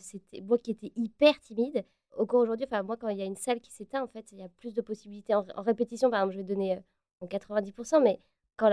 [0.00, 1.84] c'était moi qui étais hyper timide.
[2.28, 4.38] Cours aujourd'hui, enfin moi, quand il y a une salle qui s'éteint, en fait, il
[4.38, 5.34] y a plus de possibilités.
[5.34, 6.78] En, en répétition, par exemple, je vais donner
[7.20, 8.20] bon, 90%, mais
[8.56, 8.70] quand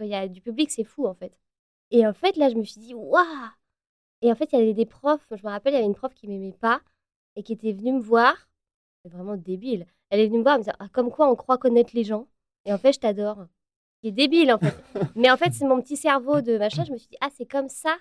[0.00, 1.38] il y a du public, c'est fou, en fait.
[1.90, 3.24] Et en fait, là, je me suis dit, waouh
[4.22, 5.94] Et en fait, il y avait des profs, je me rappelle, il y avait une
[5.94, 6.80] prof qui m'aimait pas
[7.36, 8.34] et qui était venue me voir.
[9.02, 9.86] C'est vraiment débile.
[10.10, 12.04] Elle est venue me voir, elle me disait, ah, comme quoi on croit connaître les
[12.04, 12.26] gens.
[12.64, 13.46] Et en fait, je t'adore.
[14.02, 14.74] C'est débile, en fait.
[15.16, 16.84] Mais en fait, c'est mon petit cerveau de machin.
[16.84, 17.96] Je me suis dit, ah, c'est comme ça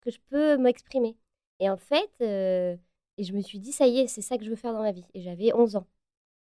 [0.00, 1.16] que je peux m'exprimer.
[1.60, 2.76] Et en fait, euh,
[3.18, 4.82] et je me suis dit, ça y est, c'est ça que je veux faire dans
[4.82, 5.04] ma vie.
[5.14, 5.86] Et j'avais 11 ans.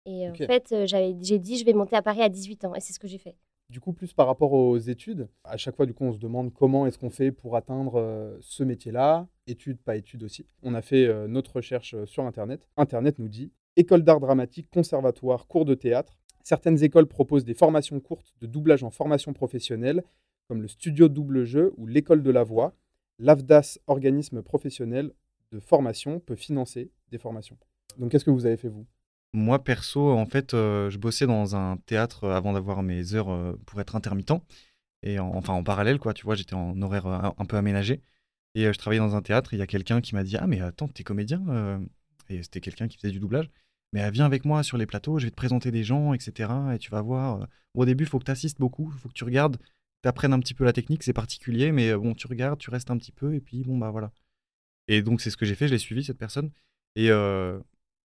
[0.07, 2.75] Et en fait, euh, j'ai dit, je vais monter à Paris à 18 ans.
[2.75, 3.37] Et c'est ce que j'ai fait.
[3.71, 6.53] Du coup, plus par rapport aux études, à chaque fois, du coup, on se demande
[6.53, 10.47] comment est-ce qu'on fait pour atteindre euh, ce métier-là, études, pas études aussi.
[10.63, 12.69] On a fait euh, notre recherche euh, sur Internet.
[12.77, 16.19] Internet nous dit école d'art dramatique, conservatoire, cours de théâtre.
[16.43, 20.05] Certaines écoles proposent des formations courtes de doublage en formation professionnelle,
[20.47, 22.75] comme le studio double jeu ou l'école de la voix.
[23.19, 25.13] L'AFDAS, organisme professionnel
[25.53, 27.57] de formation, peut financer des formations.
[27.97, 28.87] Donc, qu'est-ce que vous avez fait, vous?
[29.35, 33.31] Moi, perso, en fait, euh, je bossais dans un théâtre euh, avant d'avoir mes heures
[33.33, 34.33] euh, pour être intermittent.
[35.03, 38.03] Et en- enfin, en parallèle, quoi, tu vois, j'étais en horaire un peu aménagé.
[38.55, 39.55] Et je travaillais dans un théâtre.
[39.55, 41.43] Il y a quelqu'un qui m'a dit Ah, mais attends, t'es comédien
[42.31, 43.51] Et c'était quelqu'un qui faisait du doublage.
[43.93, 46.75] Mais viens avec moi sur les plateaux, je vais te présenter des gens, etc.
[46.75, 47.49] Et tu vas voir.
[47.75, 49.59] Au début, il faut que tu assistes beaucoup, il faut que tu regardes,
[50.03, 52.91] tu apprennes un petit peu la technique, c'est particulier, mais bon, tu regardes, tu restes
[52.91, 54.13] un petit peu, et puis bon, bah voilà.
[54.89, 56.51] Et donc, c'est ce que j'ai fait, je l'ai suivi, cette personne.
[56.97, 57.11] Et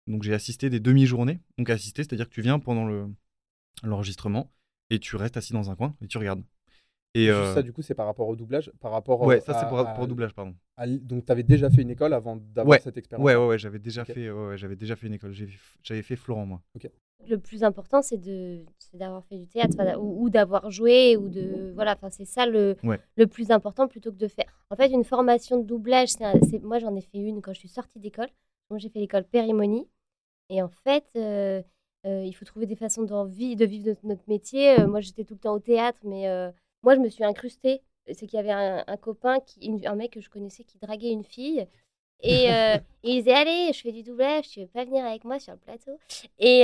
[0.07, 1.39] donc, j'ai assisté des demi-journées.
[1.57, 3.07] Donc, assister, c'est-à-dire que tu viens pendant le-
[3.83, 4.51] l'enregistrement
[4.89, 6.43] et tu restes assis dans un coin et tu regardes.
[7.13, 9.67] Et euh, ça, du coup, c'est par rapport au doublage par rapport ouais, ça, c'est
[9.69, 10.53] pour le doublage, pardon.
[10.75, 13.47] à donc, tu avais déjà fait une école avant d'avoir Ouais, cette expérience Ouais, ouais,
[13.47, 15.31] ouais, j'avais déjà, fait, ouais, ouais, j'avais déjà fait une école.
[15.31, 15.47] J'ai-
[15.81, 16.61] J'avais fait Florent, moi.
[17.27, 21.29] Le plus important, c'est de, c'est d'avoir fait du théâtre ou, ou d'avoir joué ou
[21.29, 21.93] de voilà.
[21.93, 22.99] Enfin, c'est ça le, Ouais.
[23.15, 24.59] le plus important plutôt que de faire.
[24.69, 27.53] En fait, une formation de doublage, c'est, un- c'est- moi j'en ai fait une quand
[27.53, 28.27] je suis sortie d'école.
[28.69, 29.87] Donc j'ai fait l'école Périmonie.
[30.49, 31.61] Et en fait, euh,
[32.05, 34.79] euh, il faut trouver des façons de vivre notre, notre métier.
[34.79, 36.27] Euh, moi, j'étais tout le temps au théâtre, mais
[36.83, 37.81] moi, je me suis incrustée.
[38.07, 40.77] C'est qu'il y avait un, un copain, qui, une- un mec que je connaissais qui
[40.77, 41.65] draguait une fille.
[42.21, 42.45] Et
[43.03, 45.59] il disait Allez, je fais du doublage, tu veux pas venir avec moi sur le
[45.59, 45.97] plateau?
[46.37, 46.61] Et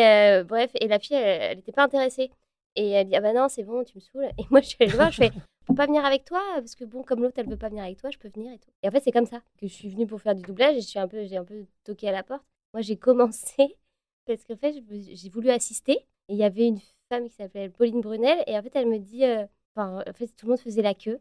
[0.48, 2.30] bref, et la fille, elle n'était pas intéressée.
[2.76, 4.30] Et elle dit Ah bah non, c'est bon, tu me saoules.
[4.38, 5.32] Et moi, je suis allée le voir, je fais
[5.72, 7.98] peux pas venir avec toi Parce que bon, comme l'autre, elle veut pas venir avec
[7.98, 8.70] toi, je peux venir et tout.
[8.84, 10.82] Et en fait, c'est comme ça que je suis venue pour faire du doublage et
[10.82, 12.44] je suis un peu, j'ai un peu toqué à la porte.
[12.74, 13.78] moi, j'ai commencé
[14.26, 15.94] parce qu'en fait, j'ai voulu assister.
[16.28, 16.80] Et il y avait une
[17.10, 18.44] femme qui s'appelle Pauline Brunel.
[18.48, 20.94] Et en fait, elle me dit, euh, enfin, en fait, tout le monde faisait la
[20.94, 21.20] queue.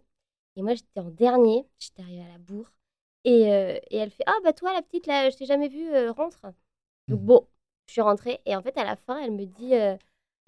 [0.57, 1.67] Et moi, j'étais en dernier.
[1.79, 2.73] J'étais arrivée à la bourre.
[3.25, 5.93] Et, euh, et elle fait, ah bah toi, la petite, là, je t'ai jamais vue,
[5.93, 6.43] euh, rentre.
[7.09, 7.27] Donc Mhm.
[7.27, 7.47] bon,
[7.87, 8.41] je suis rentrée.
[8.47, 9.97] Et en fait, à la fin, elle me dit, euh,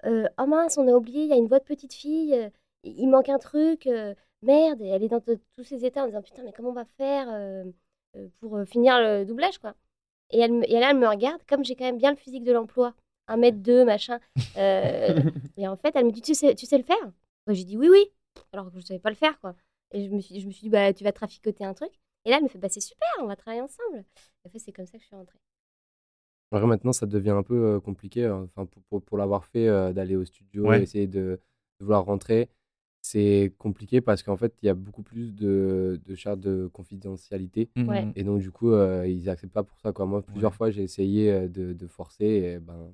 [0.05, 2.51] euh, oh mince, on a oublié, il y a une voix de petite fille.
[2.83, 3.87] Il manque un truc.
[3.87, 4.81] euh, merde.
[4.81, 7.27] Et elle est dans tous ses états en disant, putain, mais comment on va faire
[7.31, 7.63] euh,
[8.39, 9.73] pour euh, finir le doublage, quoi?
[10.31, 12.51] Et, elle, et là, elle me regarde, comme j'ai quand même bien le physique de
[12.51, 12.93] l'emploi,
[13.27, 14.19] 1m2, machin.
[14.57, 15.21] euh,
[15.57, 16.97] et en fait, elle me dit, tu sais, tu sais le faire?
[17.47, 18.11] Moi, J'ai dit, oui, oui,
[18.51, 19.55] alors que je ne savais pas le faire, quoi.
[19.91, 21.91] Et je me suis, je me suis dit, bah, tu vas traficoter un truc?
[22.25, 23.97] Et là, elle me fait, bah, c'est super, on va travailler ensemble.
[24.43, 25.39] Et en fait, c'est comme ça que je suis rentrée.
[26.51, 28.23] En vrai, maintenant, ça devient un peu compliqué.
[28.25, 30.81] euh, Enfin, pour, pour, pour l'avoir fait, euh, d'aller au studio, Ouais.
[30.81, 31.39] essayer de,
[31.79, 32.49] de vouloir rentrer,
[33.05, 37.69] c'est compliqué parce qu'en fait, il y a beaucoup plus de, de chartes de confidentialité.
[37.75, 38.07] Ouais.
[38.15, 39.91] Et donc, du coup, euh, ils acceptent pas pour ça.
[39.91, 40.05] Quoi.
[40.05, 40.57] Moi, plusieurs Ouais.
[40.57, 42.25] fois, j'ai essayé euh, de, de forcer.
[42.25, 42.93] Et ben,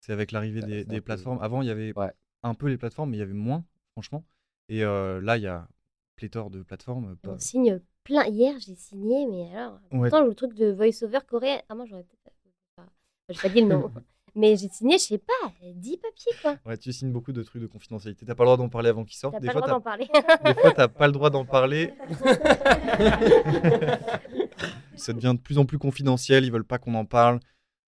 [0.00, 1.38] C'est avec l'arrivée des, peu- plateformes.
[1.40, 2.12] Avant, il y avait Ouais.
[2.42, 4.24] un peu les plateformes, mais il y avait moins, franchement.
[4.68, 5.66] Et euh, là, il y a
[6.16, 7.16] pléthore de plateformes.
[7.16, 8.26] Pas- on signe plein.
[8.26, 10.10] Hier, j'ai signé, mais alors, Ouais.
[10.10, 12.36] pourtant, le truc de voice-over coréen, ah, moi, j'aurais peut-être.
[12.76, 12.88] Enfin,
[13.30, 13.90] j'ai pas dit le nom.
[14.34, 16.56] mais j'ai signé, je sais pas, 10 papiers, quoi.
[16.66, 18.26] Ouais, tu signes beaucoup de trucs de confidentialité.
[18.26, 19.36] T'as pas le droit d'en parler avant qu'ils sortent.
[19.40, 20.08] T'as pas le droit d'en parler.
[20.44, 21.92] des fois, t'as pas le droit d'en parler.
[24.96, 26.44] Ça devient de plus en plus confidentiel.
[26.44, 27.40] Ils veulent pas qu'on en parle.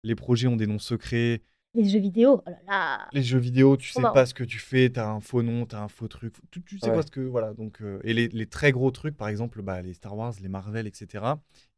[0.05, 1.42] Les projets ont des noms secrets.
[1.72, 3.09] Les jeux vidéo, oh là là.
[3.12, 4.90] Les jeux vidéo, tu sais pas ce que tu fais.
[4.90, 6.35] T'as un faux nom, t'as un faux truc.
[6.50, 6.96] Tu, tu sais Ouais.
[6.96, 7.20] pas ce que.
[7.20, 7.54] Voilà.
[7.54, 10.48] Donc, euh, et les, les très gros trucs, par exemple, bah, les Star Wars, les
[10.48, 11.24] Marvel, etc.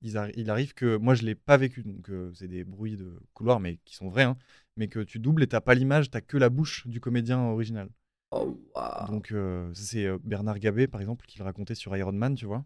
[0.00, 0.96] Ils arri- il arrive que.
[0.96, 1.82] Moi, je l'ai pas vécu.
[1.82, 4.22] Donc, euh, c'est des bruits de couloir, mais qui sont vrais.
[4.22, 4.38] hein,
[4.78, 7.90] mais que tu doubles et t'as pas l'image, t'as que la bouche du comédien original.
[8.30, 9.06] oh, waouh.
[9.08, 12.64] Donc, euh, c'est Bernard Gabé, par exemple, qui le racontait sur Iron Man, tu vois.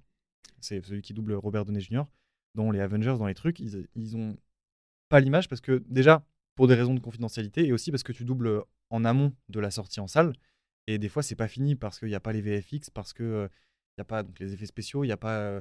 [0.61, 2.05] C'est celui qui double Robert Downey Jr.
[2.55, 4.37] Dans les Avengers, dans les trucs, ils, ils ont
[5.09, 6.25] pas l'image parce que, déjà,
[6.57, 9.71] pour des raisons de confidentialité, et aussi parce que tu doubles en amont de la
[9.71, 10.33] sortie en salle.
[10.89, 13.49] Et des fois, c'est pas fini parce qu'il n'y a pas les VFX, parce qu'il
[13.99, 15.61] n'y a pas donc, les effets spéciaux, il n'y a pas euh,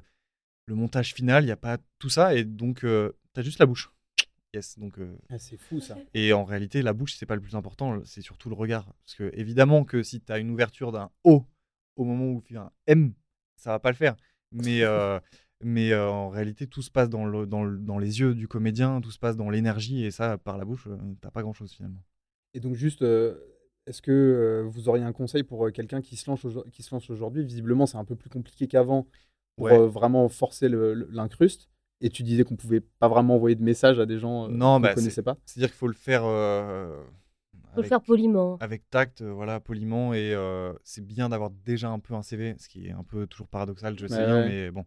[0.65, 2.33] le montage final, il n'y a pas tout ça.
[2.35, 3.91] Et donc, tu as juste la bouche.
[4.53, 5.97] Yes, donc euh, Ah, c'est fou ça.
[6.13, 8.85] et en réalité, la bouche, c'est pas le plus important, c'est surtout le regard.
[9.03, 11.45] Parce que, évidemment, que si tu as une ouverture d'un O
[11.97, 13.13] au moment où tu fais un M,
[13.57, 14.15] ça va pas le faire.
[14.51, 15.19] Mais, euh,
[15.63, 18.47] mais euh, en réalité, tout se passe dans, le, dans, le- dans les yeux du
[18.47, 21.53] comédien, tout se passe dans l'énergie, et ça, par la bouche, euh, t'as pas grand
[21.53, 22.01] chose finalement.
[22.53, 23.35] Et donc juste, euh,
[23.85, 26.93] est-ce que euh, vous auriez un conseil pour euh, quelqu'un qui se lance qui se
[26.93, 27.43] lance aujourd'hui?
[27.43, 29.07] Visiblement, c'est un peu plus compliqué qu'avant
[29.57, 29.73] pour Ouais.
[29.73, 31.69] euh, vraiment forcer l'incruste.
[32.01, 34.75] Et tu disais qu'on pouvait pas vraiment envoyer de messages à des gens euh, Non,
[34.75, 35.37] qu'on bah, connaissait pas?
[35.45, 36.23] C'est-à-dire qu'il faut le faire.
[36.25, 37.03] euh,
[37.73, 38.57] Faut le faire poliment.
[38.59, 42.69] avec tact, voilà, poliment, et euh, c'est bien d'avoir déjà un peu un CV, ce
[42.69, 44.45] qui est un peu toujours paradoxal, je sais Ouais, bien, ouais.
[44.45, 44.85] mais bon.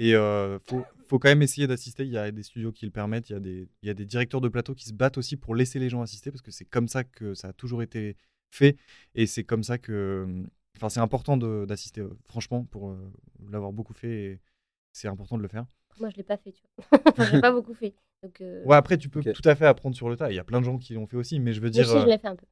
[0.00, 2.04] Et euh, faut, faut quand même essayer d'assister.
[2.04, 3.94] Il y a des studios qui le permettent, il y, a des, il y a
[3.94, 6.50] des directeurs de plateau qui se battent aussi pour laisser les gens assister, parce que
[6.50, 8.16] c'est comme ça que ça a toujours été
[8.48, 8.78] fait,
[9.14, 10.26] et c'est comme ça que.
[10.76, 13.12] Enfin, c'est important d'assister, franchement, pour euh,
[13.50, 14.40] l'avoir beaucoup fait,
[14.94, 15.66] c'est important de le faire.
[15.98, 17.00] Moi, je l'ai pas fait, tu vois.
[17.06, 17.92] enfin, je l'ai pas beaucoup fait.
[18.22, 20.30] Donc, euh, Ouais, après, tu peux tout à fait apprendre sur le tas.
[20.32, 21.84] Il y a plein de gens qui l'ont fait aussi, mais je veux mais dire,
[21.84, 22.46] si, je euh, l'ai fait un peu.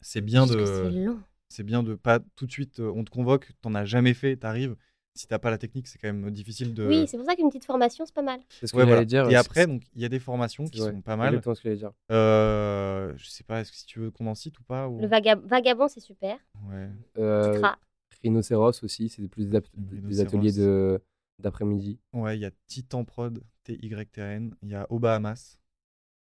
[0.00, 1.20] c'est bien Parce que de C'est long.
[1.48, 4.74] c'est bien de pas tout de suite on te convoque, t'en as jamais fait, t'arrives.
[5.18, 6.86] Si t'as pas la technique, c'est quand même difficile de.
[6.86, 8.38] Oui, c'est pour ça qu'une petite formation, c'est pas mal.
[8.60, 9.04] C'est ce que Ouais, voilà.
[9.04, 9.28] dire.
[9.28, 11.34] Et après, donc il y a des formations qui ouais, sont pas mal.
[11.34, 11.90] exactement ce que dire.
[12.12, 15.00] Euh, je sais pas, est-ce que si tu veux qu'on en cite ou pas ou...
[15.00, 16.38] Le vaga- vagabond, c'est super.
[16.68, 16.88] Ouais.
[17.18, 17.78] Euh, Titra.
[18.22, 21.02] Rhinocéros aussi, c'est plus des, ateliers de
[21.40, 21.98] d'après-midi.
[22.12, 24.54] Ouais, il y a Titan Prod, T-Y-T-A-N.
[24.62, 25.58] Il y a Au Bahamas,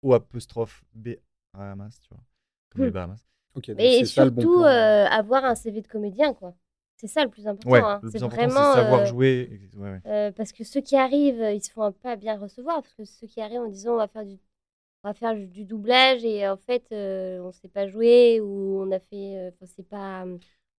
[0.04, 1.16] O apostrophe B
[1.56, 2.24] Bahamas, tu vois,
[2.72, 2.94] comme les Hmm.
[2.94, 3.26] Bahamas.
[3.56, 6.56] Ok, donc Et surtout, euh, avoir un CV de comédien, quoi.
[7.06, 7.70] C'est ça le plus important.
[7.70, 8.00] Ouais, hein.
[8.10, 8.74] C'est vraiment.
[8.74, 9.50] savoir euh, jouer.
[9.52, 10.00] et- Ouais, ouais.
[10.06, 12.82] euh, parce que ceux qui arrivent, euh, ils se font pas bien recevoir.
[12.82, 14.38] Parce que ceux qui arrivent en disant on va faire du,
[15.04, 19.00] on va faire du doublage et en fait on sait pas jouer ou on a
[19.00, 20.24] fait, enfin c'est pas,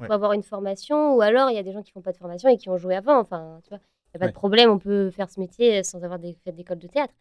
[0.00, 0.06] Ouais.
[0.08, 2.16] faut avoir une formation ou alors il y a des gens qui font pas de
[2.16, 3.18] formation et qui ont joué avant.
[3.18, 6.02] Enfin, tu vois, il y a pas de problème, on peut faire ce métier sans
[6.04, 7.14] avoir des, fait d'école de théâtre.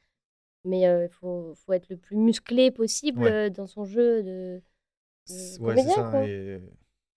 [0.65, 3.49] Mais il faut, faut être le plus musclé possible Ouais.
[3.49, 4.61] dans son jeu de,
[5.59, 6.03] Ouais, comédien, ça.
[6.09, 6.25] quoi.
[6.25, 6.61] et-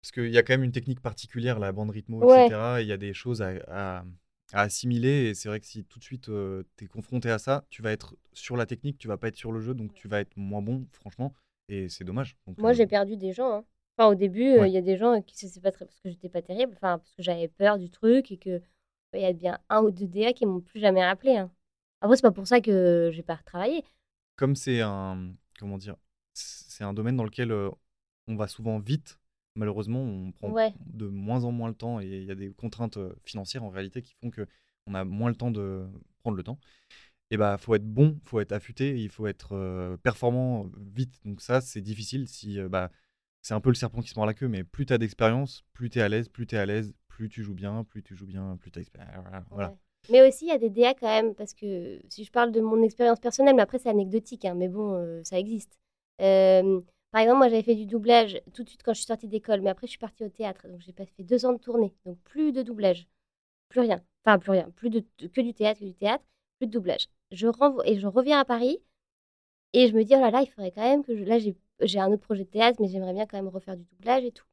[0.06, 2.46] Parce qu'il y a quand même une technique particulière, la bande rythmo, Ouais.
[2.46, 2.80] etc.
[2.80, 4.06] et Il y a des choses à, à-
[4.54, 5.30] à assimiler.
[5.30, 6.30] Et c'est vrai que si tout de suite
[6.78, 9.36] tu es confronté à ça, tu vas être sur la technique, tu vas pas être
[9.36, 11.34] sur le jeu, donc tu vas être moins bon, franchement.
[11.70, 12.38] Et c'est dommage.
[12.46, 13.52] Donc, Moi, euh, j'ai perdu des gens.
[13.52, 13.66] hein.
[13.98, 14.70] Enfin, au début, il Ouais.
[14.72, 17.16] y a des gens qui se pas très parce que j'étais pas terrible, enfin parce
[17.16, 18.62] que j'avais peur du truc et que
[19.16, 21.38] il y a bien un ou deux DA qui m'ont plus jamais rappelé.
[21.38, 21.50] Hein.
[22.02, 23.84] Après, c'est pas pour ça que j'ai pas retravaillé.
[24.36, 25.34] Comme c'est un.
[25.58, 25.96] Comment dire
[26.36, 27.52] C'est un domaine dans lequel
[28.28, 29.18] on va souvent vite.
[29.56, 30.74] Malheureusement, on prend Ouais.
[30.86, 33.70] de moins en moins le temps et il y a des contraintes euh, financières en
[33.70, 34.46] réalité qui font que
[34.88, 35.86] on a moins le temps de
[36.20, 36.60] prendre le temps.
[37.32, 41.20] et bah faut être bon, faut être affûté, il faut être euh, performant vite.
[41.26, 42.92] Donc ça, c'est difficile si euh, bah
[43.42, 45.64] c'est un peu le serpent qui se mord la queue, mais plus tu as d'expérience,
[45.74, 48.04] plus tu es à l'aise, plus tu es à l'aise, plus tu joues bien, plus
[48.04, 48.84] tu joues bien, plus tu as
[49.52, 49.70] Voilà.
[49.70, 49.76] Ouais.
[50.12, 52.62] Mais aussi, il y a des DA quand même, parce que si je parle de
[52.62, 55.80] mon expérience personnelle, mais après c'est anecdotique, hein, mais bon, euh, ça existe.
[56.22, 56.80] Euh,
[57.16, 59.62] par exemple, moi j'avais fait du doublage tout de suite quand je suis sortie d'école,
[59.62, 62.20] mais après je suis partie au théâtre, donc j'ai fait deux ans de tournée, donc
[62.26, 63.08] plus de doublage,
[63.70, 66.26] plus rien, enfin plus rien, plus que du théâtre, que du théâtre,
[66.58, 67.08] plus de doublage.
[67.32, 68.82] Je renvoie et je reviens à Paris
[69.72, 71.24] et je me dis oh là là, il faudrait quand même que je...
[71.24, 74.26] là j'ai un autre projet de théâtre, mais j'aimerais bien quand même refaire du doublage
[74.26, 74.46] et tout.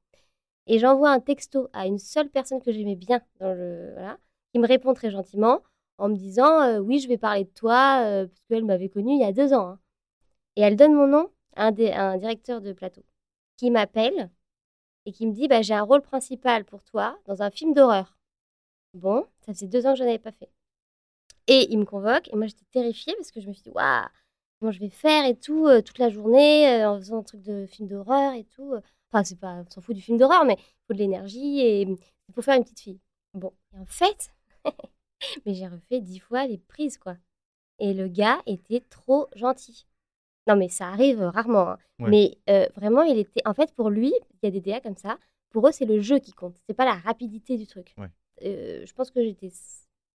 [0.69, 4.19] Et j'envoie un texto à une seule personne que j'aimais bien dans le voilà,
[4.53, 5.63] qui me répond très gentiment
[5.99, 9.15] en me disant euh, oui je vais parler de toi euh, parce qu'elle m'avait connue
[9.15, 9.67] il y a deux ans.
[9.71, 9.81] hein.
[10.55, 13.05] Et elle donne mon nom un, directeur de plateau
[13.57, 14.31] qui m'appelle
[15.07, 18.17] et qui me dit bah, j'ai un rôle principal pour toi dans un film d'horreur.
[18.95, 20.51] Bon, ça faisait deux ans que je n'avais pas fait.
[21.47, 24.07] Et il me convoque et moi j'étais terrifiée parce que je me suis dit waouh
[24.61, 27.43] comment je vais faire et tout euh, toute la journée euh, en faisant un truc
[27.43, 28.75] de film d'horreur et tout.
[29.11, 31.83] Enfin c'est pas on s'en fout du film d'horreur mais il faut de l'énergie et
[31.83, 33.01] il faut faire une petite fille.
[33.35, 34.33] Bon en fait
[35.47, 37.17] mais j'ai refait dix fois les prises quoi.
[37.81, 39.87] Et le gars était trop gentil.
[40.49, 41.71] Non mais ça arrive rarement.
[41.71, 41.79] hein.
[42.01, 42.11] Ouais.
[42.11, 44.97] Mais euh, vraiment il était en fait pour lui il y a des DA comme
[44.97, 45.19] ça.
[45.51, 46.57] Pour eux c'est le jeu qui compte.
[46.67, 47.95] C'est pas la rapidité du truc.
[47.99, 48.09] Ouais.
[48.45, 49.51] Euh, je pense que j'étais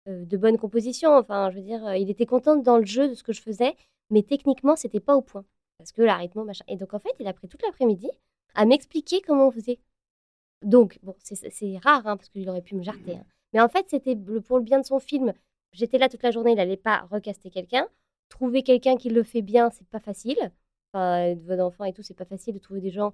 [0.08, 1.16] euh, de bonne composition.
[1.16, 3.40] Enfin, je veux dire, euh, il était content dans le jeu de ce que je
[3.42, 3.74] faisais,
[4.10, 5.44] mais techniquement, c'était pas au point.
[5.78, 6.64] Parce que la rythmo, machin.
[6.68, 8.08] Et donc, en fait, il a pris toute l'après-midi
[8.54, 9.78] à m'expliquer comment on faisait.
[10.62, 13.16] Donc, bon, c'est- c'est c'est rare, hein, parce qu'il aurait pu me jarter.
[13.16, 13.24] hein.
[13.52, 15.32] Mais en fait, c'était le- pour le bien de son film.
[15.72, 17.86] J'étais là toute la journée, il n'allait pas recaster quelqu'un.
[18.28, 20.52] Trouver quelqu'un qui le fait bien, c'est pas facile.
[20.92, 23.12] Enfin, votre enfant et tout, c'est pas facile de trouver des gens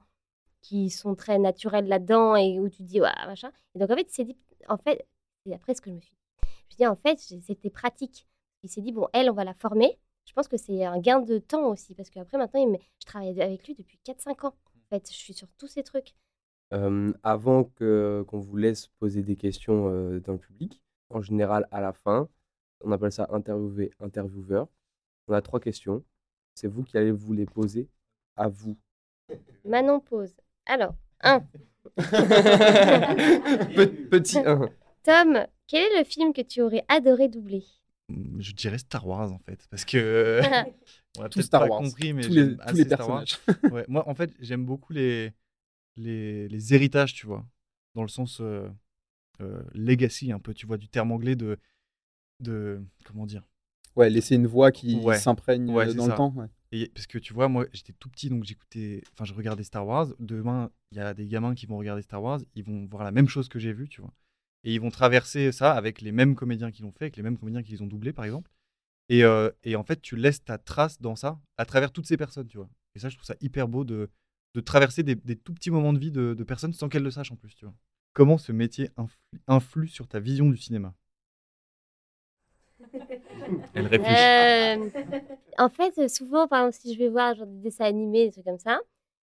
[0.60, 3.50] qui sont très naturels là-dedans et où tu te dis, ouais, machin.
[3.74, 4.36] Et donc, en fait, il s'est dit,
[4.68, 5.06] en fait,
[5.44, 6.18] c'est après ce que je me suis dit.
[6.42, 8.26] Je me suis dit, en fait, c'était pratique.
[8.62, 9.98] Il s'est dit, bon, elle, on va la former.
[10.24, 13.40] Je pense que c'est un gain de temps aussi, parce qu'après, maintenant, il je travaille
[13.42, 14.54] avec lui depuis 4-5 ans.
[14.66, 16.14] En fait, je suis sur tous ces trucs.
[17.22, 21.92] Avant que qu'on vous laisse poser des questions dans le public, en général à la
[21.92, 22.28] fin,
[22.82, 24.68] on appelle ça interviewer intervieweur.
[25.28, 26.04] On a trois questions.
[26.54, 27.88] C'est vous qui allez vous les poser
[28.36, 28.76] à vous.
[29.64, 30.34] Manon pose.
[30.66, 31.40] Alors, 1.
[31.96, 34.68] Pe- Petit 1.
[35.02, 37.64] Tom, quel est le film que tu aurais adoré doubler?
[38.08, 40.40] Hum, Je dirais Star Wars en fait, parce que
[41.18, 41.80] on a Tout peut-être Star pas Wars.
[41.80, 43.24] compris, mais tous j'aime les, tous assez les Star Wars.
[43.24, 43.62] personnages.
[43.72, 45.32] Ouais, moi, en fait, j'aime beaucoup les,
[45.96, 47.44] les, les héritages, tu vois,
[47.94, 48.68] dans le sens euh,
[49.40, 51.58] euh, legacy, un peu, tu vois, du terme anglais de,
[52.40, 53.42] de comment dire.
[53.96, 55.18] Ouais, laisser une voix qui Ouais.
[55.18, 56.10] s'imprègne Ouais, euh, dans ça.
[56.10, 56.32] le temps.
[56.34, 56.46] ouais.
[56.74, 59.86] Et, parce que tu vois, moi, j'étais tout petit, donc j'écoutais, enfin, je regardais Star
[59.86, 60.08] Wars.
[60.18, 63.10] Demain, il y a des gamins qui vont regarder Star Wars, ils vont voir la
[63.10, 64.12] même chose que j'ai vu, tu vois.
[64.64, 67.36] Et ils vont traverser ça avec les mêmes comédiens qui l'ont fait, avec les mêmes
[67.36, 68.50] comédiens qui les ont doublés, par exemple.
[69.10, 72.16] Et, euh, et en fait, tu laisses ta trace dans ça à travers toutes ces
[72.16, 72.70] personnes, tu vois.
[72.94, 74.08] Et ça, je trouve ça hyper beau de,
[74.54, 77.10] de traverser des, des tout petits moments de vie de, de personnes sans qu'elles le
[77.10, 77.74] sachent en plus, tu vois.
[78.14, 80.94] Comment ce métier influe, influe sur ta vision du cinéma?
[83.74, 84.30] Elle réfléchit.
[84.38, 84.90] Euh,
[85.58, 88.32] en fait, euh, souvent, par exemple, si je vais voir genre, des dessins animés, des
[88.32, 88.80] trucs comme ça,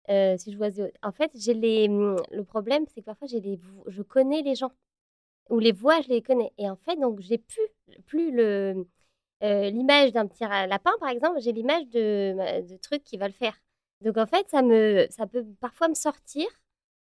[0.10, 0.70] euh, si je vois,
[1.04, 4.56] en fait, j'ai les, hum, le problème, c'est que parfois, j'ai les, je connais les
[4.56, 4.72] gens
[5.50, 6.52] ou les voix, je les connais.
[6.58, 7.68] Et en fait, donc, j'ai plus,
[8.06, 8.88] plus le,
[9.42, 13.34] l'image d'un petit lapin, par exemple, j'ai l'image de, ma- de trucs qui va le
[13.34, 13.58] faire.
[14.02, 16.48] Donc, en fait, ça me, ça peut parfois me sortir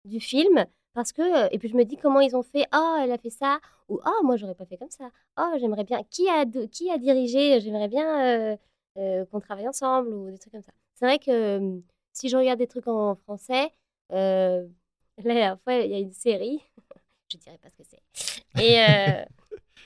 [0.05, 3.12] du film parce que, et puis je me dis comment ils ont fait, oh, elle
[3.12, 5.10] a fait ça, ou oh, moi, j'aurais pas fait comme ça.
[5.38, 6.02] Oh, j'aimerais bien.
[6.10, 8.58] Qui a, qui a dirigé J'aimerais bien euh,
[8.97, 10.71] euh, qu'on travaille ensemble ou des trucs comme ça.
[10.95, 11.80] C'est vrai que
[12.13, 13.71] si je regarde des trucs en français,
[14.12, 14.65] euh,
[15.17, 16.60] la dernière fois, il y a une série,
[17.32, 18.63] je dirais pas ce que c'est.
[18.63, 18.75] Et,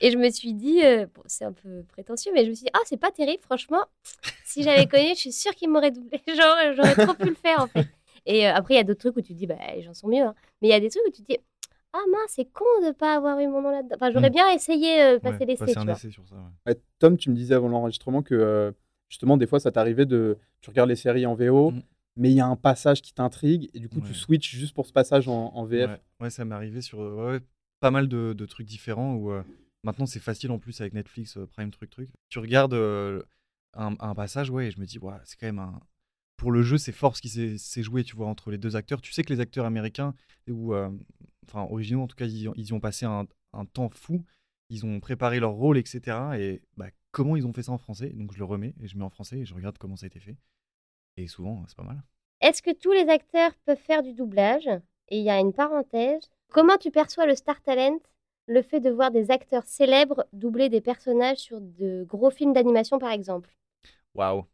[0.00, 0.80] et je me suis dit,
[1.14, 3.84] bon, c'est un peu prétentieux, mais je me suis dit, ah, c'est pas terrible, franchement.
[4.44, 6.20] Si j'avais connu, je suis sûre qu'il m'aurait doublé.
[6.28, 7.86] J'aurais j'aurais trop pu le faire, en fait.
[8.26, 9.94] Et euh, après, il y a d'autres trucs où tu te dis, bah, les gens
[9.94, 10.22] sont mieux.
[10.22, 10.34] hein.
[10.62, 11.38] Mais il y a des trucs où tu te dis,
[11.92, 13.96] ah mince, c'est con de pas avoir eu mon nom là-dedans.
[13.96, 14.32] Enfin, j'aurais Mm.
[14.32, 15.94] bien essayé euh, Ouais, passer l'essai, passer tu un vois.
[15.94, 16.72] essai sur ça, ouais.
[16.72, 18.72] Ouais, Tom, tu me disais avant l'enregistrement que euh,
[19.08, 20.38] justement, des fois, ça t'arrivait de.
[20.60, 21.82] Tu regardes les séries en VO, Mm.
[22.16, 24.14] mais il y a un passage qui t'intrigue et du coup, tu Ouais.
[24.14, 25.90] switches juste pour ce passage en, en VF.
[25.90, 27.40] Ouais, ouais, ça m'est arrivé sur euh, ouais, ouais,
[27.80, 29.42] pas mal de, de trucs différents où euh,
[29.82, 32.08] maintenant c'est facile en plus avec Netflix, euh, Prime, truc, truc.
[32.30, 33.22] Tu regardes euh,
[33.74, 35.78] un, un passage, ouais, et je me dis, ouais, c'est quand même un.
[36.36, 39.00] Pour le jeu, c'est fort ce qui s'est joué, tu vois, entre les deux acteurs.
[39.00, 40.14] Tu sais que les acteurs américains,
[40.48, 40.90] ou euh,
[41.46, 43.88] enfin originaux en tout cas, ils, y ont- ils y ont passé un, un temps
[43.90, 44.24] fou.
[44.70, 46.38] Ils ont préparé leur rôle, etc.
[46.38, 48.10] Et bah, comment ils ont fait ça en français?
[48.10, 50.08] Donc je le remets et je mets en français et je regarde comment ça a
[50.08, 50.36] été fait.
[51.16, 52.02] Et souvent, c'est pas mal.
[52.40, 54.66] Est-ce que tous les acteurs peuvent faire du doublage?
[55.08, 56.30] Et il y a une parenthèse.
[56.50, 57.98] Comment tu perçois le Star Talent
[58.46, 62.98] le fait de voir des acteurs célèbres doubler des personnages sur de gros films d'animation,
[62.98, 63.54] par exemple?
[64.14, 64.46] Waouh.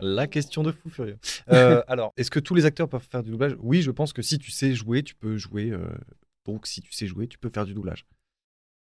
[0.00, 1.18] La question de fou furieux.
[1.50, 3.54] Euh, alors, est-ce que tous les acteurs peuvent faire du doublage?
[3.60, 5.70] Oui, je pense que si tu sais jouer, tu peux jouer.
[5.70, 5.86] euh,
[6.46, 8.06] donc, si tu sais jouer, tu peux faire du doublage.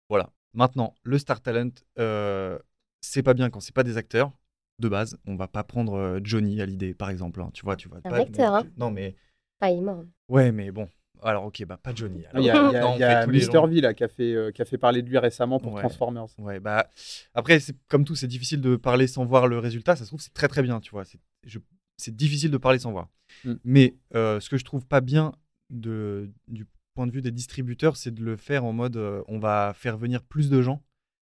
[0.10, 0.32] Voilà.
[0.54, 1.70] Maintenant, le Star Talent,
[2.00, 2.58] euh,
[3.02, 4.32] c'est pas bien quand c'est pas des acteurs
[4.80, 5.18] de base.
[5.26, 7.41] On va pas prendre euh, Johnny Hallyday, par exemple.
[7.41, 7.50] hein.
[7.54, 8.18] Tu vois, tu vas Un pas.
[8.18, 8.64] acteur, hein.
[8.78, 9.16] Non, mais
[9.60, 10.04] Pas il est mort.
[10.30, 10.88] ouais, mais bon.
[11.24, 12.24] Alors, ok, bah pas Johnny.
[12.36, 12.72] Il y a, alors.
[12.72, 13.68] il y a- Non, y a gens.
[13.68, 15.82] V là, qui, a fait, euh, qui a fait parler de lui récemment pour Ouais.
[15.82, 16.28] Transformers.
[16.39, 16.89] Ouais, bah
[17.34, 19.95] après, comme tout, c'est difficile de parler sans voir le résultat.
[19.95, 21.03] Ça se trouve, c'est très très bien, tu vois.
[21.05, 23.09] C'est, difficile de parler sans voir.
[23.43, 23.53] Mm.
[23.63, 25.34] Mais euh, ce que je trouve pas bien
[25.70, 29.39] de, du point de vue des distributeurs, c'est de le faire en mode euh, on
[29.39, 30.84] va faire venir plus de gens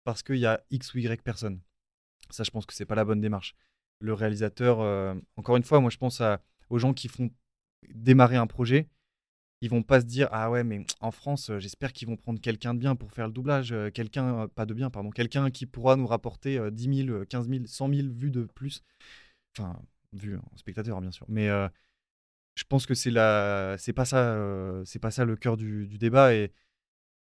[0.03, 1.59] parce qu'il y a X ou Y personnes.
[2.29, 3.55] Ça, je pense que c'est pas la bonne démarche.
[3.99, 4.79] Le réalisateur,
[5.37, 7.29] encore une fois, moi je pense à, aux gens qui font
[7.93, 8.89] démarrer un projet.
[9.63, 12.41] Ils vont pas se dire ah ouais mais en France euh, j'espère qu'ils vont prendre
[12.41, 15.49] quelqu'un de bien pour faire le doublage euh, quelqu'un euh, pas de bien pardon quelqu'un
[15.51, 18.83] qui pourra nous rapporter euh, 10 000 euh, 15 000 100 000 vues de plus.
[19.57, 19.79] Enfin
[20.11, 21.25] vues en spectateur bien sûr.
[21.29, 24.37] Mais je pense que c'est la c'est pas ça
[24.85, 26.51] c'est pas ça le cœur du, débat et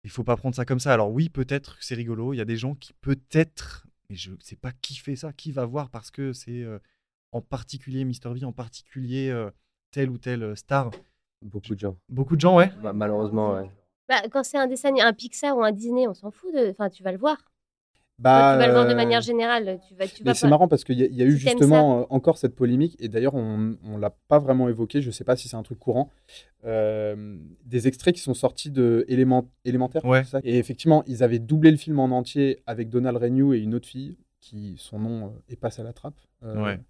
[0.04, 0.94] il faut pas prendre ça comme ça.
[0.94, 4.56] Alors oui peut-être c'est rigolo il y a des gens qui peut-être mais je sais
[4.56, 6.64] pas qui fait ça qui va voir parce que c'est
[7.32, 9.30] en particulier Mister V en particulier
[9.92, 10.90] telle ou telle star
[11.42, 11.96] Beaucoup de gens.
[12.08, 13.70] beaucoup de gens ouais Ma- malheureusement, ouais.
[14.08, 16.52] Bah, quand c'est un dessin, un Pixar ou un Disney, on s'en fout.
[16.52, 16.70] De...
[16.70, 17.36] Enfin, tu vas le voir.
[17.38, 17.44] Toi,
[18.18, 19.78] Bah, tu vas le voir de euh, manière générale.
[19.88, 21.32] Tu vas, tu vas Mais c'est marrant parce qu'il y, a- il y a eu
[21.32, 25.06] Si justement euh, encore cette polémique, et d'ailleurs on ne l'a pas vraiment évoqué, je
[25.06, 26.10] ne sais pas si c'est un truc courant,
[26.66, 30.04] euh, des extraits qui sont sortis de Élément- Élémentaire.
[30.04, 30.24] Ouais.
[30.24, 30.40] ça?
[30.44, 33.88] Et effectivement, ils avaient doublé le film en entier avec Donald Renew et une autre
[33.88, 36.80] fille, qui son nom euh, est passe à la trappe, euh, Ouais.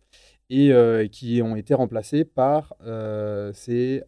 [0.48, 4.04] et euh, qui ont été remplacés par, euh, c'est,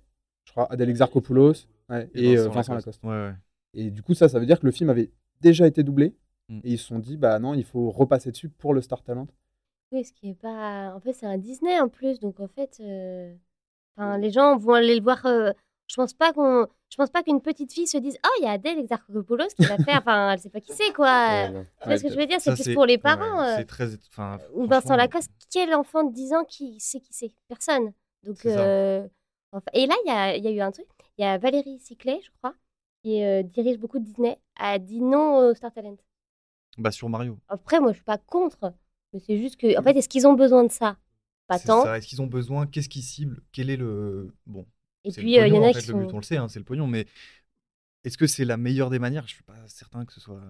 [0.52, 3.02] je crois, Adèle Exarchopoulos ouais, et, euh, Vincent Lacoste.
[3.02, 3.32] Ouais, ouais.
[3.72, 6.14] Et du coup, ça, ça veut dire que le film avait déjà été doublé.
[6.50, 6.58] Mm.
[6.64, 9.28] Et ils se sont dit, bah non, il faut repasser dessus pour le Star Talent.
[9.92, 10.92] Oui, ce qui est pas.
[10.94, 13.32] En fait, c'est un Disney en plus, donc en fait, euh,
[13.96, 15.24] enfin, les gens vont aller le voir.
[15.24, 15.52] euh,
[15.86, 16.66] Je pense pas qu'on.
[16.90, 19.64] Je pense pas qu'une petite fille se dise Oh, il y a Adèle Exarchopoulos qui
[19.64, 20.00] va faire.
[20.00, 21.06] Enfin, elle sait pas qui c'est, quoi.
[21.06, 21.64] Ouais, non.
[21.80, 22.38] Tu vois ce que je veux dire?
[22.40, 23.38] C'est plus pour les parents.
[23.40, 23.86] ouais, euh, C'est très.
[24.10, 27.32] Enfin, Ou Vincent Lacoste, quel enfant de 10 ans qui sait qui c'est?
[27.48, 27.92] Personne.
[28.24, 29.06] Donc, euh,
[29.52, 30.86] enfin- et là, il y a, il y a eu un truc.
[31.18, 32.54] Il y a Valérie Ciclet, je crois,
[33.02, 35.96] qui euh, dirige beaucoup de Disney, a dit non au Star Talent.
[36.78, 37.38] Bah, sur Mario.
[37.48, 38.72] Après, moi, je suis pas contre.
[39.12, 40.96] Mais c'est juste que, en fait, est-ce qu'ils ont besoin de ça?
[41.46, 41.92] Pas tant.
[41.94, 43.42] Est-ce qu'ils ont besoin Qu'est-ce qu'ils ciblent?
[43.52, 44.34] Quel est le.
[44.46, 44.66] Bon.
[45.04, 46.14] Et puis, euh, il y en a en qui fait, Le but, sont.
[46.16, 46.86] on le sait, hein, c'est le pognon.
[46.86, 47.06] Mais
[48.04, 49.26] est-ce que c'est la meilleure des manières?
[49.26, 50.40] Je suis pas certain que ce soit.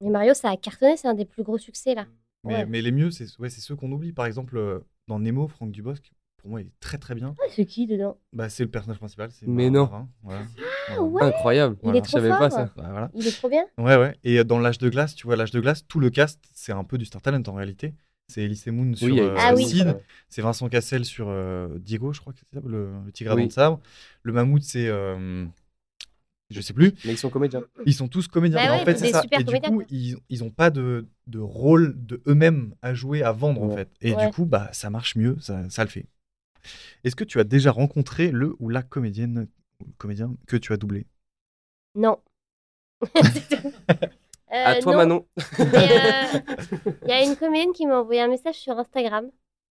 [0.00, 2.06] Mais Mario, ça a cartonné, c'est un des plus gros succès, là.
[2.44, 2.66] Mais, Ouais.
[2.66, 4.12] mais les mieux, c'est ouais, c'est ceux qu'on oublie.
[4.12, 6.12] Par exemple, euh, dans Nemo, Franck Dubosc,
[6.46, 7.34] pour moi, il est très très bien.
[7.40, 9.30] Ah, c'est qui dedans Bah, c'est le personnage principal.
[9.32, 9.82] c'est Mais non.
[9.86, 10.46] Marin, voilà.
[10.90, 11.76] Ah ouais Incroyable.
[11.82, 12.70] Il est Je trop savais pas ça.
[12.76, 13.10] Bah, voilà.
[13.14, 13.64] Il est trop bien.
[13.78, 14.14] Ouais, ouais.
[14.22, 16.70] Et euh, dans l'âge de glace, tu vois, l'âge de glace, tout le cast, c'est
[16.70, 17.94] un peu du Star Talent en réalité.
[18.28, 19.64] C'est Elise Moon sur Oui, euh, Ah oui.
[19.64, 23.32] Sid, c'est Vincent Cassel sur euh, Diego, je crois que c'est ça, le, le tigre
[23.32, 23.42] à Oui.
[23.42, 23.80] dents de sabre.
[24.22, 24.86] Le mammouth, c'est.
[24.88, 25.44] euh,
[26.50, 26.92] je sais plus.
[27.04, 27.64] Mais ils sont comédiens.
[27.86, 28.58] Ils sont tous comédiens.
[28.58, 29.22] Bah Mais ouais, en fait, c'est ça.
[29.22, 32.94] super Et du comédiens, coup, ils, ils ont pas de, de rôle de eux-mêmes à
[32.94, 33.90] jouer, à vendre, en fait.
[34.00, 34.26] Et Ouais.
[34.26, 36.06] du coup, bah, ça marche mieux, ça, ça le fait.
[37.04, 39.48] Est-ce que tu as déjà rencontré le ou la comédienne
[39.98, 41.06] comédien que tu as doublé?
[41.94, 42.18] Non.
[44.48, 44.98] À Euh, toi, non.
[44.98, 45.26] Manon.
[45.58, 49.28] Euh, Il y a une comédienne qui m'a envoyé un message sur Instagram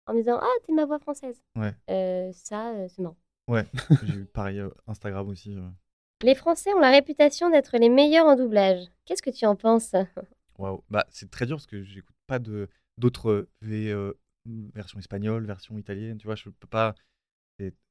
[0.07, 1.43] en me disant Ah, t'es ma voix française.
[1.57, 1.75] Ouais.
[1.91, 3.17] Euh, ça, euh, c'est marrant.
[3.49, 3.65] Ouais,
[4.05, 5.57] j'ai eu pareil euh, Instagram aussi.
[6.23, 8.87] Les Français ont la réputation d'être les meilleurs en doublage.
[9.05, 9.95] Qu'est-ce que tu en penses?
[10.59, 14.13] Waouh, bah c'est très dur parce que j'écoute pas de d'autres V euh,
[14.47, 16.95] version espagnole, version italienne, tu vois, je peux pas.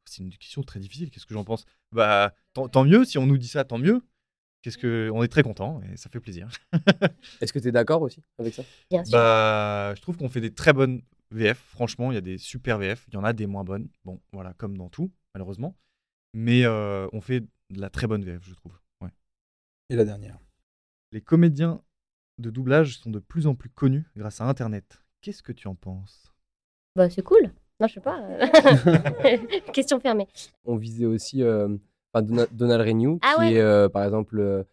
[0.05, 1.11] C'est une question très difficile.
[1.11, 1.65] Qu'est-ce que j'en pense?
[1.91, 4.01] Bah tant, tant mieux si on nous dit ça, tant mieux.
[4.61, 6.49] Qu'est-ce que on est très content et ça fait plaisir.
[7.41, 8.63] Est-ce que tu es d'accord aussi avec ça?
[8.89, 9.17] Bien sûr.
[9.17, 11.57] Bah je trouve qu'on fait des très bonnes VF.
[11.57, 13.89] Franchement, il y a des super VF, il y en a des moins bonnes.
[14.03, 15.77] Bon, voilà, comme dans tout, malheureusement.
[16.33, 18.77] Mais euh, on fait de la très bonne VF, je trouve.
[19.01, 19.09] Ouais.
[19.89, 20.39] Et la dernière.
[21.11, 21.81] Les comédiens
[22.37, 25.03] de doublage sont de plus en plus connus grâce à Internet.
[25.21, 26.30] Qu'est-ce que tu en penses?
[26.95, 27.51] Bah, c'est cool.
[27.79, 28.19] Non, je sais pas.
[28.21, 29.37] euh.
[29.73, 30.27] Question fermée.
[30.65, 31.67] On visait aussi euh,
[32.13, 33.53] enfin, Dona- Donald Renew, Ah qui ouais.
[33.53, 34.63] est euh, par exemple euh,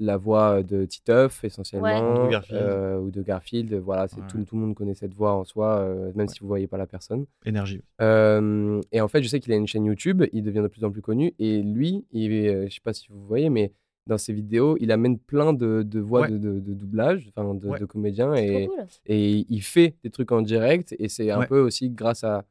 [0.00, 2.60] la voix de Titeuf essentiellement, Ou de Garfield.
[2.62, 3.74] euh, ou de Garfield.
[3.74, 4.26] Voilà, c'est Ouais.
[4.28, 6.32] tout, tout le monde connaît cette voix en soi, euh, même Ouais.
[6.32, 7.24] si vous voyez pas la personne.
[7.46, 7.82] Énergie.
[8.00, 10.84] Euh, et en fait, je sais qu'il a une chaîne YouTube, il devient de plus
[10.84, 11.34] en plus connu.
[11.38, 13.72] Et lui, il est, euh, je sais pas si vous voyez, mais
[14.08, 16.30] dans ses vidéos, il amène plein de, de voix Ouais.
[16.30, 17.78] de, de- de doublage, enfin de, Ouais.
[17.78, 18.86] de comédiens, et, trop cool.
[19.06, 20.96] et il fait des trucs en direct.
[20.98, 21.46] Et c'est un Ouais.
[21.46, 22.44] peu aussi grâce à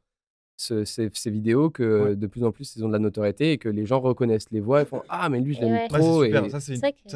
[0.56, 2.16] ce- ces, ces vidéos que Ouais.
[2.16, 4.60] de plus en plus ils ont de la notoriété et que les gens reconnaissent les
[4.60, 6.22] voix et font Ah, mais lui, je l'aime trop.
[6.22, 6.44] c'est super.
[6.44, 6.60] et Ça,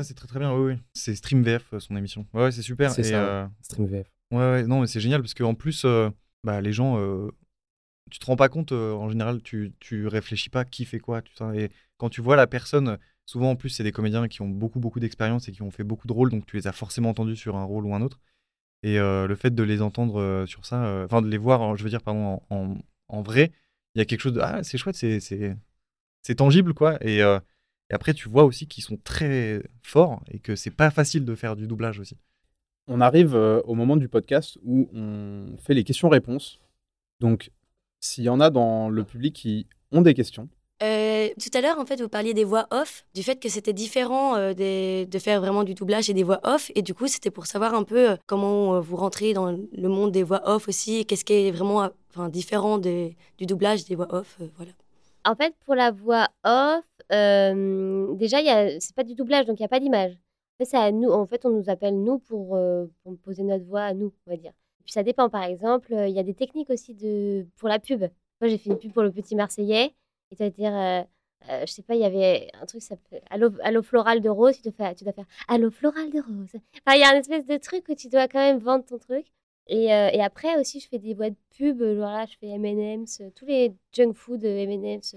[0.05, 0.55] c'est que- très très bien.
[0.57, 0.79] Oui, oui.
[0.95, 2.27] C'est Stream VF, euh, son émission.
[2.35, 2.91] Ouais, ouais, c'est super.
[2.91, 4.07] C'est ça, euh, Stream VF.
[4.33, 6.09] Ouais, ouais, non, mais c'est génial parce qu'en plus, euh,
[6.45, 7.29] bah, les gens, euh,
[8.11, 11.23] tu te rends pas compte, euh, en général, tu, tu réfléchis pas qui fait quoi.
[11.23, 14.49] Tu, et quand tu vois la personne, souvent en plus, c'est des comédiens qui ont
[14.49, 17.11] beaucoup, beaucoup d'expérience et qui ont fait beaucoup de rôles, donc tu les as forcément
[17.11, 18.21] entendus sur un rôle ou un autre.
[18.83, 21.77] Et euh, le fait de les entendre euh, sur ça, euh, enfin de les voir,
[21.77, 22.43] je veux dire, pardon,
[23.09, 23.53] en, vrai,
[23.95, 24.41] il y a quelque chose de.
[24.41, 26.99] Ah, c'est chouette, c'est- c'est tangible, quoi.
[27.05, 31.25] Et, et après, tu vois aussi qu'ils sont très forts et que c'est pas facile
[31.25, 32.17] de faire du doublage aussi.
[32.89, 36.61] On arrive au moment du podcast où on fait les questions-réponses.
[37.21, 37.51] Donc,
[38.01, 40.49] s'il y en a dans le public qui ont des questions,
[40.83, 43.73] Euh, tout à l'heure, en fait, vous parliez des voix off, du fait que c'était
[43.73, 46.73] différent euh, de faire vraiment du doublage et des voix off.
[46.75, 50.11] Et du coup, c'était pour savoir un peu euh, comment vous rentrez dans le monde
[50.11, 51.91] des voix off aussi, et qu'est-ce qui est vraiment
[52.31, 54.39] différent du doublage des voix off.
[54.57, 54.73] voilà.
[55.25, 59.67] En fait, pour la voix off, déjà, y c'est pas du doublage, donc il n'y
[59.67, 60.19] a pas d'image.
[60.61, 62.59] En fait, en fait, on nous appelle nous pour,
[63.23, 64.53] poser notre voix à nous, on va dire.
[64.85, 66.97] Puis ça dépend, par exemple, il y a des techniques aussi
[67.57, 68.01] pour la pub.
[68.41, 69.95] Moi, j'ai fait une pub pour le Petit Marseillais,
[70.33, 71.03] et tu vas dire, euh,
[71.51, 74.29] euh, je sais pas, il y avait un truc, ça s'appelle Allo, Allo Floral de
[74.29, 76.61] Rose, tu dois, faire, tu dois faire Allo Floral de Rose.
[76.85, 78.99] Enfin, il y a un espèce de truc où tu dois quand même vendre ton
[78.99, 79.27] truc.
[79.69, 82.49] Et, euh, et après aussi, je fais des de pub, euh, genre là, je fais
[82.49, 85.15] M&M's, euh, tous les junk food, M&M's,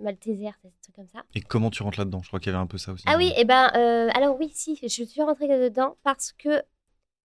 [0.00, 1.24] Malteser, des trucs comme ça.
[1.34, 2.22] Et comment tu rentres là-dedans?
[2.22, 3.04] Je crois qu'il y avait un peu ça aussi.
[3.06, 6.62] Ah oui, et ben, euh, alors oui, si, je suis rentrée dedans parce que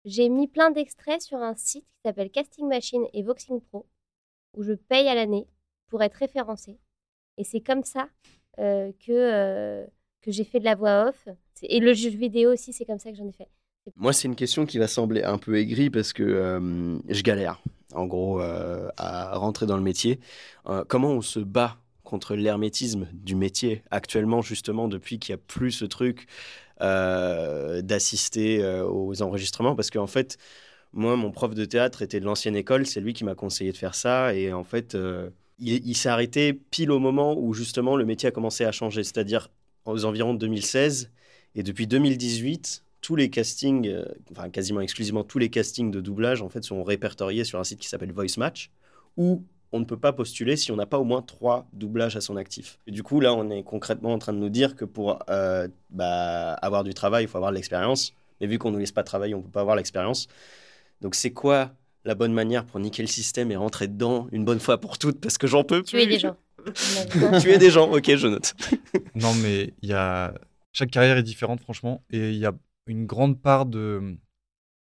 [0.06, 3.86] j'ai mis plein d'extraits sur un site qui s'appelle Casting Machine et Voxing Pro,
[4.54, 5.48] où je paye à l'année
[5.88, 6.80] pour être référencée.
[7.38, 8.10] Et c'est comme ça
[8.60, 9.86] euh, que, euh,
[10.22, 11.28] que j'ai fait de la voix off.
[11.62, 13.48] Et le jeu vidéo aussi, c'est comme ça que j'en ai fait.
[13.96, 17.62] Moi, c'est une question qui va sembler un peu aigrie parce que euh, je galère,
[17.94, 20.20] en gros, à rentrer dans le métier.
[20.88, 25.72] Comment on se bat contre l'hermétisme du métier actuellement, justement, depuis qu'il n'y a plus
[25.72, 26.28] ce truc
[26.82, 29.74] d'assister aux enregistrements?
[29.74, 30.38] Parce qu'en fait,
[30.92, 33.78] moi, mon prof de théâtre était de l'ancienne école, c'est lui qui m'a conseillé de
[33.78, 34.34] faire ça.
[34.34, 34.98] Et en fait,
[35.60, 39.50] il, s'est arrêté pile au moment où, justement, le métier a commencé à changer, c'est-à-dire
[39.86, 41.12] aux environs de 2016.
[41.56, 46.42] Et depuis 2018, tous les castings, euh, enfin quasiment exclusivement tous les castings de doublage
[46.42, 48.70] en fait sont répertoriés sur un site qui s'appelle Voice Match
[49.16, 52.22] où on ne peut pas postuler si on n'a pas au moins trois doublages à
[52.22, 52.80] son actif.
[52.88, 55.68] Et du coup là on est concrètement en train de nous dire que pour euh,
[55.90, 59.04] bah, avoir du travail il faut avoir de l'expérience, mais vu qu'on nous laisse pas
[59.04, 60.28] travailler on peut pas avoir l'expérience.
[61.02, 61.72] Donc c'est quoi
[62.06, 65.20] la bonne manière pour niquer le système et rentrer dedans une bonne fois pour toutes
[65.20, 66.14] parce que j'en peux Tuer plus.
[66.14, 66.38] des gens.
[67.42, 68.56] Tuer des gens, ok je note.
[69.16, 70.34] Non, mais il y a
[70.74, 72.54] chaque carrière est différente, franchement, et il y a
[72.88, 74.18] une grande part de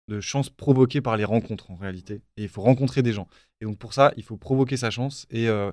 [0.08, 2.22] de chance provoquée par les rencontres en réalité.
[2.36, 3.28] Et il faut rencontrer des gens.
[3.60, 5.70] Et donc pour ça, il faut provoquer sa chance et euh,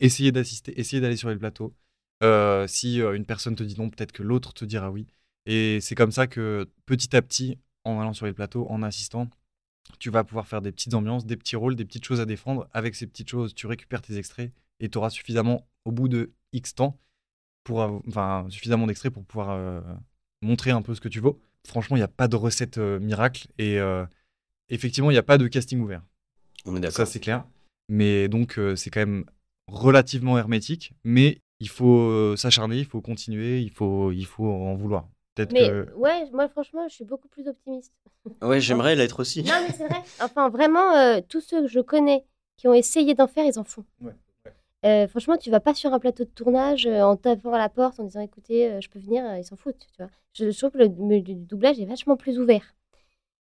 [0.00, 1.74] essayer d'assister, essayer d'aller sur les plateaux.
[2.22, 5.06] Euh, si euh, une personne te dit non, peut-être que l'autre te dira oui.
[5.44, 9.28] Et c'est comme ça que petit à petit, en allant sur les plateaux, en assistant,
[9.98, 12.68] tu vas pouvoir faire des petites ambiances, des petits rôles, des petites choses à défendre.
[12.72, 16.32] Avec ces petites choses, tu récupères tes extraits et tu auras suffisamment, au bout de
[16.52, 16.98] X temps,
[17.64, 19.80] pour enfin, suffisamment d'extraits pour pouvoir euh,
[20.42, 21.40] montrer un peu ce que tu vaux.
[21.66, 24.04] Franchement, il n'y a pas de recette euh, miracle et euh,
[24.68, 26.02] effectivement, il n'y a pas de casting ouvert.
[26.64, 26.96] On est d'accord.
[26.96, 27.44] Ça, c'est clair.
[27.88, 29.24] Mais donc, c'est quand même
[29.68, 35.08] relativement hermétique, mais il faut s'acharner, il faut continuer, il faut, il faut en vouloir.
[35.36, 35.92] Peut-être Mais que.
[35.94, 37.92] ouais, moi franchement, je suis beaucoup plus optimiste.
[38.42, 39.44] Ouais, j'aimerais l'être aussi.
[39.44, 40.00] Non, mais c'est vrai.
[40.20, 42.24] Enfin, vraiment, euh, tous ceux que je connais
[42.56, 43.84] qui ont essayé d'en faire, ils en font.
[44.00, 44.12] Ouais,
[44.84, 47.68] Euh, franchement, tu vas pas sur un plateau de tournage euh, en tapant à la
[47.68, 49.86] porte en disant écoutez, euh, je peux venir, euh, ils s'en foutent.
[49.94, 50.10] Tu vois.
[50.32, 52.74] Je, je trouve que le, le- le doublage est vachement plus ouvert.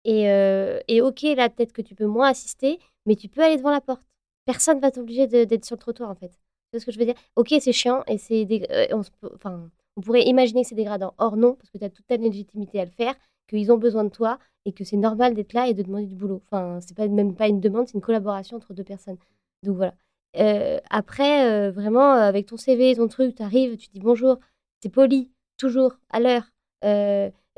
[0.04, 3.58] Et, euh, et ok, là, peut-être que tu peux moins assister, mais tu peux aller
[3.58, 4.04] devant la porte.
[4.46, 6.30] Personne va t'obliger de- d'être sur le trottoir, en fait.
[6.30, 6.38] Tu
[6.74, 7.16] vois ce que je veux dire?
[7.36, 8.46] Ok, c'est chiant et c'est.
[8.46, 9.04] dég- euh,
[9.36, 11.14] enfin, on pourrait imaginer que c'est dégradant.
[11.18, 13.16] Or, non, parce que tu as toute ta légitimité à le faire,
[13.48, 16.16] qu'ils ont besoin de toi et que c'est normal d'être là et de demander du
[16.16, 16.42] boulot.
[16.46, 19.18] Enfin, c'est pas même pas une demande, c'est une collaboration entre deux personnes.
[19.64, 19.94] Donc voilà.
[20.38, 24.38] Euh, après, euh, vraiment, euh, avec ton CV, ton truc, tu arrives, tu dis bonjour,
[24.82, 26.44] c'est poli, toujours, à l'heure.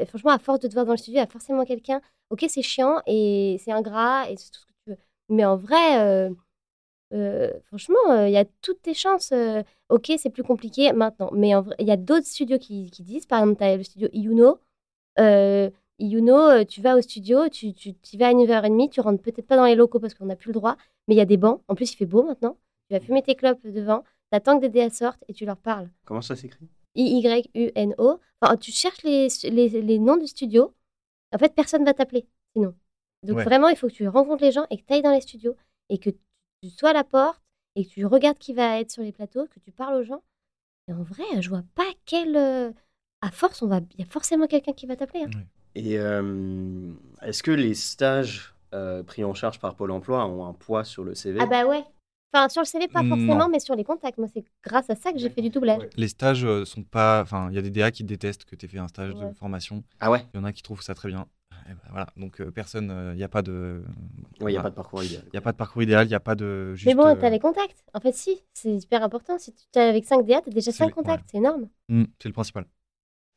[0.08, 2.02] Franchement, à force de te voir dans le studio, il y a forcément quelqu'un.
[2.30, 4.98] Ok, c'est chiant et c'est ingrat et c'est tout ce que tu veux.
[5.30, 6.30] Mais en vrai,
[7.14, 9.32] euh, franchement, euh, il y a toutes tes chances.
[9.32, 11.30] euh, ok, c'est plus compliqué maintenant.
[11.34, 14.10] Mais il y a d'autres studios qui, qui disent, par exemple, tu as le studio
[14.14, 14.60] Iuno.
[15.99, 19.66] Iuno, tu vas au studio, tu, tu, vas à 9h30, tu rentres peut-être pas dans
[19.66, 21.62] les locaux parce qu'on n'a plus le droit, mais il y a des bancs.
[21.68, 22.57] En plus, il fait beau maintenant.
[22.88, 25.89] Tu vas fumer tes clopes devant, t'attends que des DA sortent et tu leur parles.
[26.05, 26.68] Comment ça s'écrit?
[26.95, 28.20] I-Y-U-N-O.
[28.41, 30.74] Enfin, tu cherches les, les, les noms du studio.
[31.34, 32.74] En fait, personne va t'appeler sinon.
[33.24, 33.43] Donc Ouais.
[33.43, 35.55] vraiment, il faut que tu rencontres les gens et que tu ailles dans les studios
[35.89, 36.10] et que
[36.62, 37.41] tu sois à la porte
[37.76, 40.24] et que tu regardes qui va être sur les plateaux, que tu parles aux gens.
[40.88, 42.36] Et en vrai, je vois pas quel.
[42.36, 42.72] euh,
[43.22, 45.24] à force, on va, il y a forcément quelqu'un qui va t'appeler.
[45.24, 45.30] hein.
[45.76, 46.91] Et euh,
[47.22, 51.03] est-ce que les stages euh, pris en charge par Pôle emploi ont un poids sur
[51.03, 51.84] le CV Ah bah ouais.
[52.34, 53.10] Enfin, sur le CV, pas Non.
[53.10, 54.18] forcément, mais sur les contacts.
[54.20, 55.82] Moi, c'est grâce à ça que j'ai fait du doublage.
[55.95, 57.22] Les stages euh, sont pas.
[57.22, 59.32] Enfin, il y a des DA qui détestent que tu aies fait un stage de
[59.34, 59.84] formation.
[59.99, 60.26] Ah ouais?
[60.34, 61.28] Il y en a qui trouvent ça très bien.
[61.70, 62.07] Et ben voilà.
[62.17, 63.11] Donc, euh, personne.
[63.13, 63.84] Il n'y a pas de.
[64.41, 65.24] Oui, il n'y a pas de parcours idéal.
[65.32, 66.74] Il y a pas de parcours idéal, il n'y a pas de.
[66.74, 67.84] Juste, mais bon, euh, t'as les contacts.
[67.93, 69.38] En fait, si, c'est super important.
[69.38, 71.26] Si tu es avec 5 DA, t'as déjà C'est 5 les- contacts.
[71.32, 71.67] C'est énorme.
[71.89, 72.65] hmm, c'est le principal.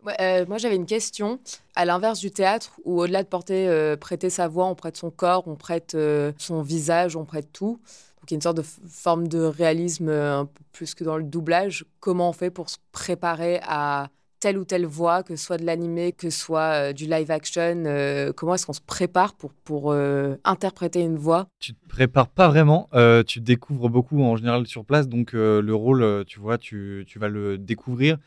[0.04, 1.38] Ouais, euh, moi, j'avais une question.
[1.76, 5.10] À l'inverse du théâtre, où au-delà de porter, euh, prêter sa voix, on prête son
[5.10, 7.80] corps, on prête euh, son visage, on prête tout.
[8.20, 11.04] Donc, il y a une sorte de forme de réalisme euh, un peu plus que
[11.04, 11.84] dans le doublage.
[12.00, 14.10] Comment on fait pour se préparer à
[14.42, 17.30] telle ou telle voix, que ce soit de l'animé, que ce soit euh, du live
[17.30, 21.46] action euh, Comment est-ce qu'on se prépare pour, pour euh, interpréter une voix?
[21.60, 22.88] Tu te prépares pas vraiment,
[23.24, 27.28] tu découvres beaucoup en général sur place, donc le rôle, tu vois, tu, tu vas
[27.28, 28.18] le découvrir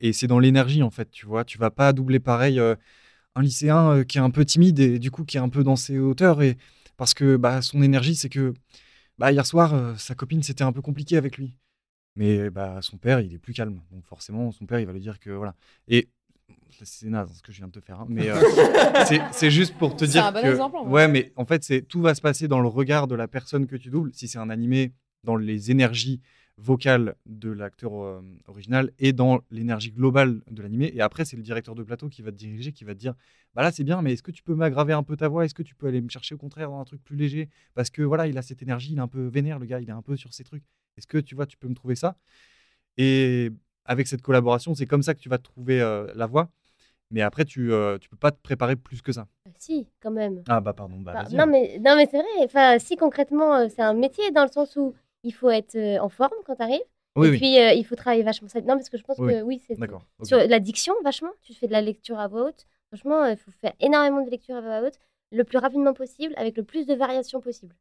[0.00, 1.44] et c'est dans l'énergie en fait, tu vois.
[1.44, 5.24] Tu vas pas doubler pareil un lycéen qui est un peu timide et du coup
[5.24, 6.56] qui est un peu dans ses hauteurs et
[6.96, 8.54] parce que bah, son énergie, c'est que
[9.18, 11.52] bah, hier soir, sa copine, c'était un peu compliqué avec lui.
[12.18, 13.80] Mais bah, son père, il est plus calme.
[13.92, 15.54] Donc forcément, son père, il va lui dire que voilà.
[15.86, 16.08] Et
[16.82, 18.00] c'est naze ce que je viens de te faire.
[18.00, 18.34] hein, mais euh,
[19.06, 20.46] c'est- c'est juste pour te C'est dire un bon que.
[20.48, 23.14] exemple, en ouais, mais en fait, c'est tout va se passer dans le regard de
[23.14, 24.10] la personne que tu doubles.
[24.14, 24.92] Si c'est un animé,
[25.24, 26.20] dans les énergies
[26.56, 30.90] vocales de l'acteur euh, original et dans l'énergie globale de l'animé.
[30.94, 33.14] Et après, c'est le directeur de plateau qui va te diriger, qui va te dire
[33.54, 35.44] Bah là, c'est bien, mais est-ce que tu peux m'aggraver un peu ta voix?
[35.44, 37.48] Est-ce que tu peux aller me chercher au contraire dans un truc plus léger?
[37.74, 39.88] Parce que voilà, il a cette énergie, il est un peu vénère, le gars, il
[39.88, 40.64] est un peu sur ses trucs.
[40.98, 42.16] Est-ce que tu vois, tu peux me trouver ça?
[42.96, 43.50] Et
[43.84, 46.50] avec cette collaboration, c'est comme ça que tu vas trouver euh, la voix.
[47.10, 47.70] Mais après, tu
[48.00, 49.26] tu peux pas te préparer plus que ça.
[49.46, 50.42] Bah, si, quand même.
[50.46, 51.36] Ah bah pardon, bah vas-y.
[51.36, 52.44] non, mais, non, mais c'est vrai.
[52.44, 56.34] Enfin, si concrètement, c'est un métier dans le sens où il faut être en forme
[56.44, 56.82] quand tu arrives.
[57.16, 58.60] Oui, et oui, puis, euh, il faut travailler vachement ça.
[58.60, 59.76] Non, parce que je pense Oui, que oui, c'est
[60.22, 61.32] sur la diction, vachement.
[61.42, 62.66] Tu fais de la lecture à voix haute.
[62.88, 64.98] Franchement, il faut faire énormément de lecture à voix haute
[65.30, 67.74] le plus rapidement possible, avec le plus de variations possible.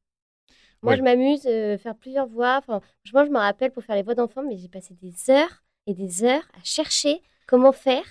[0.83, 0.97] Moi, Ouais.
[0.97, 2.57] je m'amuse euh, faire plusieurs voix.
[2.57, 5.63] Enfin, franchement, je me rappelle pour faire les voix d'enfants, mais j'ai passé des heures
[5.87, 8.03] et des heures à chercher comment faire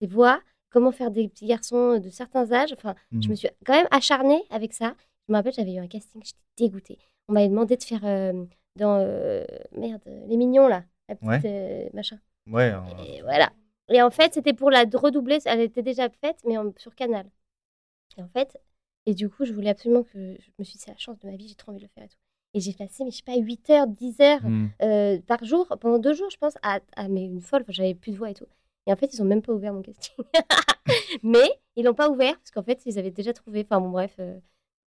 [0.00, 2.72] des voix, comment faire des petits garçons de certains âges.
[2.72, 4.94] Enfin, je me suis quand même acharnée avec ça.
[5.28, 6.98] Je me rappelle, j'avais eu un casting, j'étais dégoûtée.
[7.28, 8.44] On m'avait demandé de faire euh,
[8.76, 9.44] dans euh,
[9.76, 11.40] merde, les mignons là, la petite Ouais.
[11.44, 12.18] euh, machin.
[12.46, 12.72] Ouais.
[13.08, 13.50] Et voilà.
[13.88, 15.38] Et en fait, c'était pour la redoubler.
[15.46, 17.26] Elle était déjà faite, mais en- sur Canal.
[18.18, 18.58] Et en fait,
[19.06, 20.12] et du coup, je voulais absolument que.
[20.40, 21.90] Je me suis dit, c'est la chance de ma vie, j'ai trop envie de le
[21.94, 22.16] faire et tout.
[22.54, 24.66] Et j'ai passé, mais je sais pas, 8 heures, 10 heures Hmm.
[24.82, 28.12] euh, par jour, pendant deux jours, je pense, à, à- mais une folle, j'avais plus
[28.12, 28.46] de voix et tout.
[28.86, 30.14] Et en fait, ils ont même pas ouvert mon casting.
[31.22, 33.62] mais ils l'ont pas ouvert, parce qu'en fait, ils avaient déjà trouvé.
[33.62, 34.14] Enfin, bon, bref.
[34.18, 34.38] euh,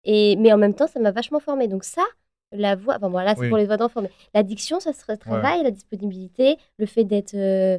[0.05, 1.69] et, mais en même temps, ça m'a vachement formée.
[1.69, 2.03] Donc, ça,
[2.51, 3.49] la voix, enfin, bon, là, c'est Oui.
[3.49, 7.35] pour les voix d'enfants, mais l'addiction, ça se travaille, la disponibilité, le fait d'être.
[7.35, 7.79] euh,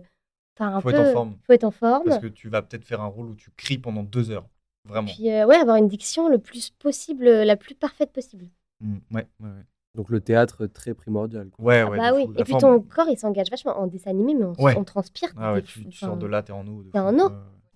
[0.55, 0.95] Enfin, un Faut peu.
[0.95, 1.37] être en forme.
[1.47, 2.03] Faut être en forme.
[2.05, 4.47] Parce que tu vas peut-être faire un rôle où tu cries pendant deux heures.
[4.85, 5.07] Vraiment.
[5.07, 8.47] Puis, euh, ouais, avoir une diction le plus possible, euh, la plus parfaite possible.
[8.81, 9.65] Hmm, Ouais, ouais, ouais.
[9.95, 11.49] Donc le théâtre, très primordial.
[11.51, 11.63] quoi.
[11.65, 12.25] Ouais, Ah ouais, bah oui.
[12.25, 12.33] fou.
[12.33, 14.75] Et La puis forme- ton corps, il s'engage vachement en dessin animé, mais on, Ouais.
[14.75, 15.29] on transpire.
[15.37, 16.83] Ah ouais, tu, tu sors de là, t'es en eau.
[16.91, 17.29] t'es en eau.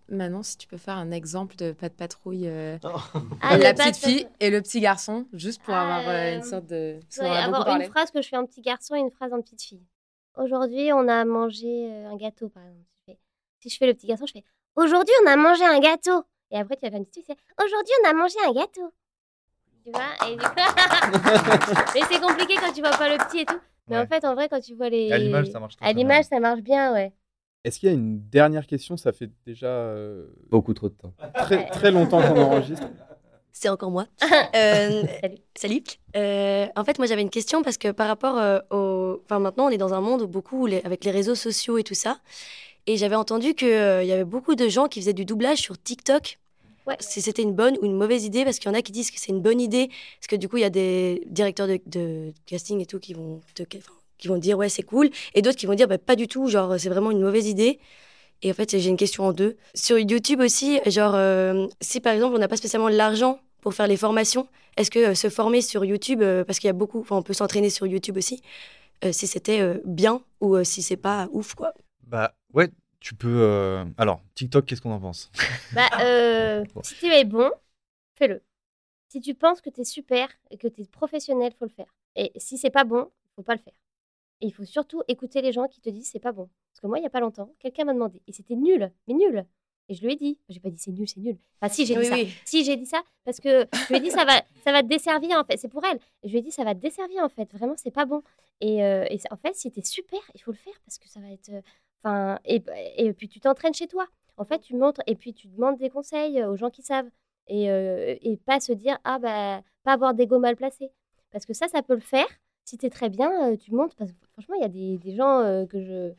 [0.10, 2.78] Manon, si tu peux faire un exemple de pas de patrouille, euh,
[3.42, 6.12] Ah, la le pas petite de- fille et le petit garçon, juste pour avoir euh,
[6.12, 7.00] Euh, une sorte de.
[7.20, 9.62] Ouais, avoir une phrase que je fais en petit garçon et une phrase en petite
[9.62, 9.84] fille.
[10.38, 12.86] Aujourd'hui, on a mangé euh, un gâteau, par exemple.
[13.60, 14.44] Si je fais le petit garçon, je fais
[14.76, 16.24] Aujourd'hui, on a mangé un gâteau.
[16.52, 18.92] Et après, tu vas faire une petite fille, c'est Aujourd'hui, on a mangé un gâteau.
[19.86, 20.56] Tu vois et du coup-
[21.96, 23.60] Mais c'est compliqué quand tu vois pas le petit et tout.
[23.88, 24.02] Mais Ouais.
[24.04, 25.12] en fait, en vrai, quand tu vois les.
[25.12, 27.14] À l'image, ça marche très, À l'image, ça marche bien, ouais.
[27.64, 28.98] Est-ce qu'il y a une dernière question?
[28.98, 31.14] Ça fait déjà euh, Beaucoup trop de temps.
[31.36, 32.88] très, très longtemps qu'on enregistre.
[33.52, 34.06] C'est encore moi.
[34.56, 35.38] Euh, Salut.
[35.56, 35.84] Salut.
[36.16, 39.22] Euh, en fait, moi, j'avais une question parce que par rapport euh, au.
[39.26, 41.84] Enfin, maintenant, on est dans un monde où beaucoup, les- avec les réseaux sociaux et
[41.84, 42.20] tout ça.
[42.88, 46.40] Et j'avais entendu qu'il y avait beaucoup de gens qui faisaient du doublage sur TikTok.
[46.88, 46.96] Ouais.
[47.02, 49.12] Si c'était une bonne ou une mauvaise idée, parce qu'il y en a qui disent
[49.12, 51.82] que c'est une bonne idée, parce que du coup, il y a des directeurs de,
[51.86, 53.64] de casting et tout qui vont, te-
[54.18, 56.48] qui vont dire ouais, c'est cool, et d'autres qui vont dire bah, pas du tout,
[56.48, 57.80] genre c'est vraiment une mauvaise idée.
[58.42, 59.58] Et en fait, j'ai une question en deux.
[59.74, 63.88] Sur YouTube aussi, genre, euh, si par exemple, on n'a pas spécialement l'argent pour faire
[63.88, 67.06] les formations, est-ce que euh, se former sur YouTube, euh, parce qu'il y a beaucoup,
[67.10, 68.42] on peut s'entraîner sur YouTube aussi,
[69.04, 71.74] euh, si c'était euh, bien ou euh, si c'est pas ouf, quoi?
[72.04, 72.70] Bah ouais,
[73.00, 73.42] tu peux.
[73.42, 75.32] euh, Alors, TikTok, qu'est-ce qu'on en pense?
[75.74, 76.82] Bah, euh, Bon.
[76.84, 77.52] si tu es bon,
[78.16, 78.42] fais-le.
[79.10, 81.94] Si tu penses que tu es super et que tu es professionnel, faut le faire.
[82.16, 83.74] Et si c'est pas bon, faut pas le faire.
[84.42, 86.50] Et il faut surtout écouter les gens qui te disent c'est pas bon.
[86.72, 89.14] Parce que moi, il y a pas longtemps, quelqu'un m'a demandé et c'était nul, mais
[89.14, 89.46] nul.
[89.90, 90.38] Et je lui ai dit.
[90.50, 91.38] J'ai pas dit c'est nul, c'est nul.
[91.62, 92.16] Enfin, si, j'ai dit Oui, ça.
[92.16, 92.34] oui.
[92.44, 94.88] Si, j'ai dit ça parce que je lui ai dit ça va, ça va te
[94.88, 95.58] desservir en fait.
[95.58, 95.98] C'est pour elle.
[96.24, 97.52] Et je lui ai dit ça va te desservir en fait.
[97.54, 98.22] Vraiment, c'est pas bon.
[98.62, 100.20] Et, euh, et c'est- en fait, c'était super.
[100.36, 101.50] Il faut le faire parce que ça va être.
[101.50, 101.62] euh,
[102.04, 102.62] Enfin, et,
[103.14, 104.08] puis tu t'entraînes chez toi.
[104.38, 107.10] En fait, tu montres et puis tu demandes des conseils aux gens qui savent.
[107.48, 110.92] Et, euh, et pas se dire ah bah pas avoir d'ego mal placé.
[111.32, 112.28] Parce que ça, ça peut le faire.
[112.66, 113.96] Si tu es très bien, euh, tu montes.
[113.96, 116.14] Parce que franchement, il y a des, gens euh, que je.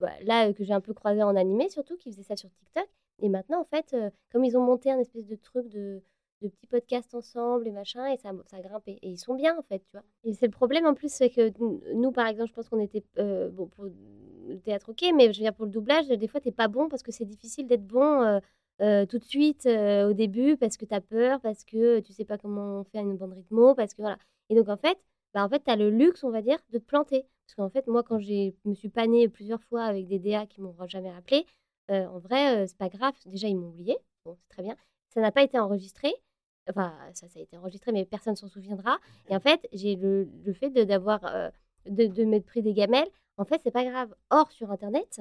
[0.00, 2.50] bah, là, euh, que j'ai un peu croisé en animé, surtout, qui faisaient ça sur
[2.50, 2.86] TikTok.
[3.20, 6.02] Et maintenant, en fait, euh, comme ils ont monté un espèce de truc de,
[6.42, 8.82] de petits podcasts ensemble et machin, et ça, ça grimpe.
[8.86, 10.04] Et, ils sont bien, en fait, tu vois.
[10.24, 11.52] Et c'est le problème, en plus, c'est que
[11.94, 13.04] nous, par exemple, je pense qu'on était.
[13.18, 16.40] euh, bon, pour le théâtre, ok, mais je veux dire, pour le doublage, des fois,
[16.40, 18.22] t'es pas bon parce que c'est difficile d'être bon.
[18.22, 18.40] euh,
[18.82, 22.24] euh, tout de suite au début parce que tu as peur, parce que tu sais
[22.24, 24.18] pas comment faire une bande rythmo, parce que voilà.
[24.50, 24.98] Et donc en fait,
[25.32, 27.24] bah, en fait, le luxe, on va dire, de te planter.
[27.46, 30.60] Parce qu'en fait, moi, quand je me suis panée plusieurs fois avec des DA qui
[30.60, 31.46] m'ont jamais rappelé,
[31.88, 33.14] en vrai, euh, c'est pas grave.
[33.26, 33.96] Déjà, ils m'ont oublié.
[34.24, 34.76] Bon, c'est très bien.
[35.14, 36.12] Ça n'a pas été enregistré.
[36.68, 38.98] Enfin, ça, ça a été enregistré, mais personne s'en souviendra.
[39.28, 41.50] Et en fait, j'ai le, le fait de, d'avoir, euh,
[41.86, 43.08] de, de m'être pris des gamelles.
[43.36, 44.14] En fait, c'est pas grave.
[44.30, 45.20] Or, sur Internet,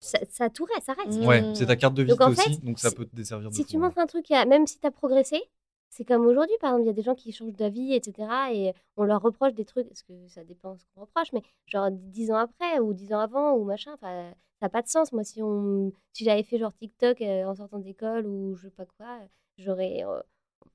[0.00, 1.20] ça, ça tout reste, ça reste.
[1.24, 3.48] Ouais, c'est ta carte de visite Donc, en aussi, fait, donc ça peut te desservir
[3.50, 3.82] de Si fou, tu ouais.
[3.82, 5.40] montres un truc, à- même si tu as progressé,
[5.88, 8.28] c'est comme aujourd'hui, par exemple, il y a des gens qui changent d'avis, etc.
[8.52, 11.90] Et on leur reproche des trucs, parce que ça dépend ce qu'on reproche, mais genre
[11.90, 14.32] dix ans après ou dix ans avant ou machin, enfin,
[14.62, 15.12] ça n'a pas de sens.
[15.12, 18.70] Moi, si, on, si j'avais fait genre TikTok euh, en sortant d'école ou je sais
[18.70, 19.26] pas quoi, euh,
[19.58, 20.20] j'aurais, euh,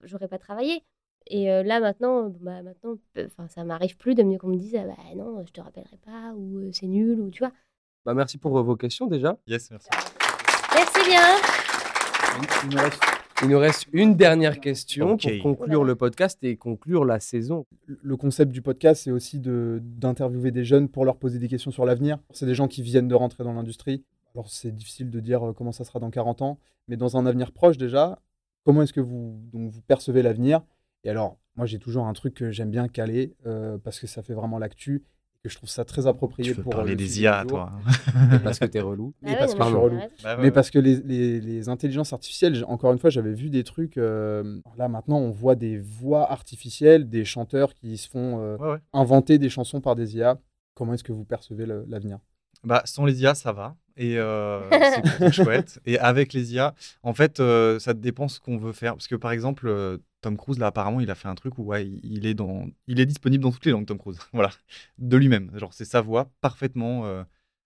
[0.01, 0.83] j'aurais pas travaillé.
[1.27, 4.57] Et euh, là, maintenant, bah, maintenant euh, enfin, ça m'arrive plus de mieux qu'on me
[4.57, 7.53] dise, ah, bah non, je te rappellerai pas, ou euh, c'est nul, ou tu vois.
[8.05, 9.37] Bah, merci pour vos questions déjà.
[9.47, 9.87] Yes, merci.
[10.73, 11.37] Merci bien.
[12.63, 17.05] Il nous reste Il nous reste une dernière question pour conclure le podcast et conclure
[17.05, 17.65] la saison.
[17.87, 21.69] le concept du podcast, c'est aussi de- d'interviewer des jeunes pour leur poser des questions
[21.71, 22.17] sur l'avenir.
[22.31, 24.03] C'est des gens qui viennent de rentrer dans l'industrie.
[24.33, 27.25] Alors, c'est difficile de dire euh, comment ça sera dans 40 ans, mais dans un
[27.27, 28.19] avenir proche déjà,
[28.65, 30.61] comment est-ce que vous, donc, vous percevez l'avenir?
[31.03, 34.23] Et alors, moi, j'ai toujours un truc que j'aime bien caler euh, parce que ça
[34.23, 35.03] fait vraiment l'actu
[35.43, 37.51] que je trouve ça très approprié Tu veux pour euh, parler le des IA, jour.
[37.51, 37.71] toi.
[38.43, 39.13] Parce que t'es relou.
[39.21, 39.99] Mais parce que je suis mais relou.
[40.41, 43.97] Mais parce que les, les- les intelligences artificielles, encore une fois, j'avais vu des trucs.
[43.97, 48.71] euh, là, maintenant, on voit des voix artificielles, des chanteurs qui se font euh, Ouais,
[48.71, 48.79] ouais.
[48.93, 50.39] inventer des chansons par des IA.
[50.73, 52.19] Comment est-ce que vous percevez l'avenir?
[52.63, 53.75] Bah, sans les IA, ça va.
[53.95, 54.61] Et euh,
[55.19, 55.79] c'est chouette.
[55.85, 58.93] Et avec les IA, en fait, euh, ça dépend ce qu'on veut faire.
[58.93, 61.63] Parce que par exemple, euh, Tom Cruise, là, apparemment, il a fait un truc où
[61.63, 62.67] ouais, il- est dans...
[62.87, 64.19] il est disponible dans toutes les langues, Tom Cruise.
[64.33, 64.49] voilà.
[64.97, 65.51] De lui-même.
[65.57, 67.23] Genre, c'est sa voix, parfaitement euh,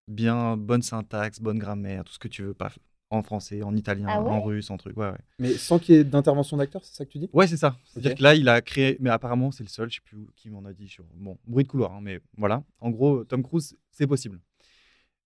[0.08, 2.54] bien, bonne syntaxe, bonne grammaire, tout ce que tu veux.
[2.54, 2.72] Pas
[3.10, 4.96] en français, en italien, Ah ouais en russe, en truc.
[4.98, 5.18] Ouais, ouais.
[5.40, 7.30] Mais sans qu'il y ait d'intervention d'acteur, c'est ça que tu dis?
[7.34, 7.78] Ouais, c'est ça.
[7.86, 10.30] C'est-à-dire que là, il a créé, mais apparemment, c'est le seul, je sais plus où-
[10.36, 11.04] qui m'en a dit sur.
[11.16, 12.64] Bon, bruit de couloir, hein, mais voilà.
[12.80, 14.40] En gros, Tom Cruise, c'est possible.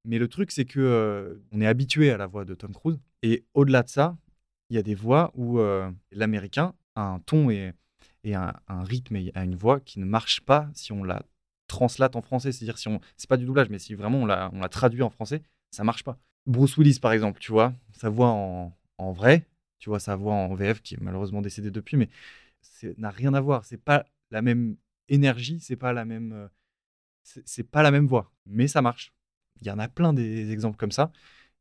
[0.04, 3.00] Mais le truc, c'est que euh, on est habitué à la voix de Tom Cruise,
[3.24, 4.18] et au-delà de ça,
[4.70, 7.74] il y a des voix où euh, l'américain un ton et,
[8.24, 11.24] et un, rythme et a une voix qui ne marche pas si on la
[11.68, 12.52] translate en français.
[12.52, 15.02] C'est-à-dire si on, c'est pas du doublage, mais si vraiment on la, on la traduit
[15.02, 15.42] en français,
[15.72, 16.18] ça marche pas.
[16.46, 19.48] Bruce Willis, par exemple, tu vois, sa voix en, en vrai,
[19.80, 22.10] tu vois sa voix en VF qui est malheureusement décédée depuis, mais
[22.98, 23.66] n'a rien à voir.
[23.66, 24.78] C'est pas la même
[25.10, 26.48] énergie, c'est pas la même, euh,
[27.24, 29.14] c'est pas la même voix, mais ça marche.
[29.62, 31.12] Il y en a plein des exemples comme ça,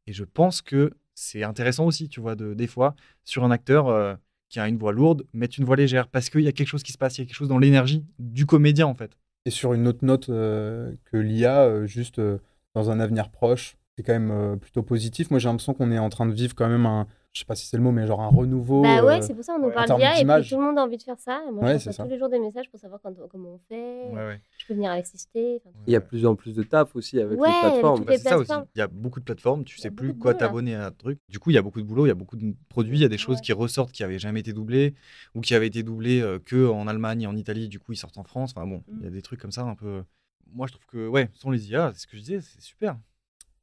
[0.06, 3.88] et je pense que c'est intéressant aussi, tu vois, de, des fois sur un acteur
[3.88, 4.14] euh,
[4.54, 6.84] qui a une voix lourde, mettre une voix légère, parce qu'il y a quelque chose
[6.84, 9.18] qui se passe, il y a quelque chose dans l'énergie du comédien en fait.
[9.46, 12.38] Et sur une autre note euh, que l'IA, euh, juste euh,
[12.72, 15.30] dans un avenir proche, c'est quand même plutôt positif.
[15.30, 17.56] Moi, j'ai l'impression qu'on est en train de vivre quand même un, je sais pas
[17.56, 18.82] si c'est le mot, mais genre un renouveau.
[18.82, 20.62] Bah ouais, euh, c'est pour ça qu'on nous en parle d'IA et puis tout le
[20.64, 21.42] monde a envie de faire ça.
[21.52, 24.08] Moi, Ouais, je tous les jours des messages pour savoir quand- comment on fait.
[24.14, 24.40] ouais.
[24.58, 25.60] Je peux venir assister.
[25.66, 27.98] enfin, Il y a de plus en plus de taf aussi avec Ouais, les plateformes.
[27.98, 28.46] toutes Bah, les c'est ça aussi.
[28.46, 28.68] plateformes.
[28.76, 31.18] Il y a beaucoup de plateformes, tu sais plus quoi t'abonner à un truc.
[31.28, 33.02] Du coup, il y a beaucoup de boulot, il y a beaucoup de produits, il
[33.02, 33.42] y a des choses Ouais.
[33.42, 34.94] qui ressortent qui avaient jamais été doublées
[35.34, 37.68] ou qui avaient été doublées euh, que en Allemagne et en Italie.
[37.68, 38.52] Du coup, ils sortent en France.
[38.56, 39.12] Enfin bon, il y a Mm.
[39.12, 40.04] des trucs comme ça un peu.
[40.52, 42.96] Moi, je trouve que ouais, sans les IA, c'est ce que je disais, c'est super.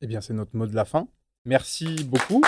[0.01, 1.07] Eh bien, c'est notre mot de la fin.
[1.45, 2.41] Merci beaucoup.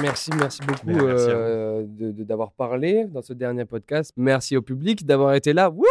[0.00, 4.12] Merci, merci beaucoup euh, de- de- d'avoir parlé dans ce dernier podcast.
[4.16, 5.70] Merci au public d'avoir été là.
[5.70, 5.84] Wouh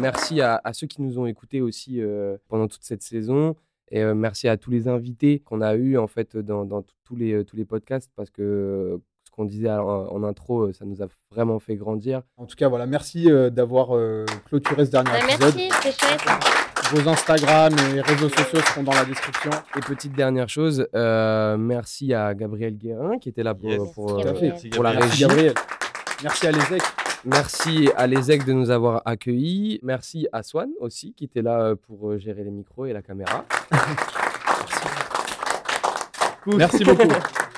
[0.00, 3.54] merci à, à ceux qui nous ont écoutés aussi euh, pendant toute cette saison.
[3.90, 7.14] Et euh, merci à tous les invités qu'on a eus en fait dans, dans tous,
[7.14, 10.86] les, tous les podcasts parce que euh, ce qu'on disait en, en intro, euh, ça
[10.86, 12.22] nous a vraiment fait grandir.
[12.38, 15.54] En tout cas, voilà, merci euh, d'avoir euh, clôturé ce dernier Bah, épisode.
[15.56, 19.50] merci, c'est chouette vos Instagram et réseaux sociaux seront dans la description.
[19.76, 24.22] Et petite dernière chose, euh, merci à Gabriel Guérin qui était là pour, euh, pour,
[24.82, 25.20] la régie.
[25.20, 25.54] Gabriel.
[26.22, 26.82] Merci à l'ESEC.
[27.24, 29.80] Merci à l'ESEC de nous avoir accueillis.
[29.82, 33.44] Merci à Swan aussi qui était là euh, pour gérer les micros et la caméra.
[36.46, 37.08] Merci beaucoup.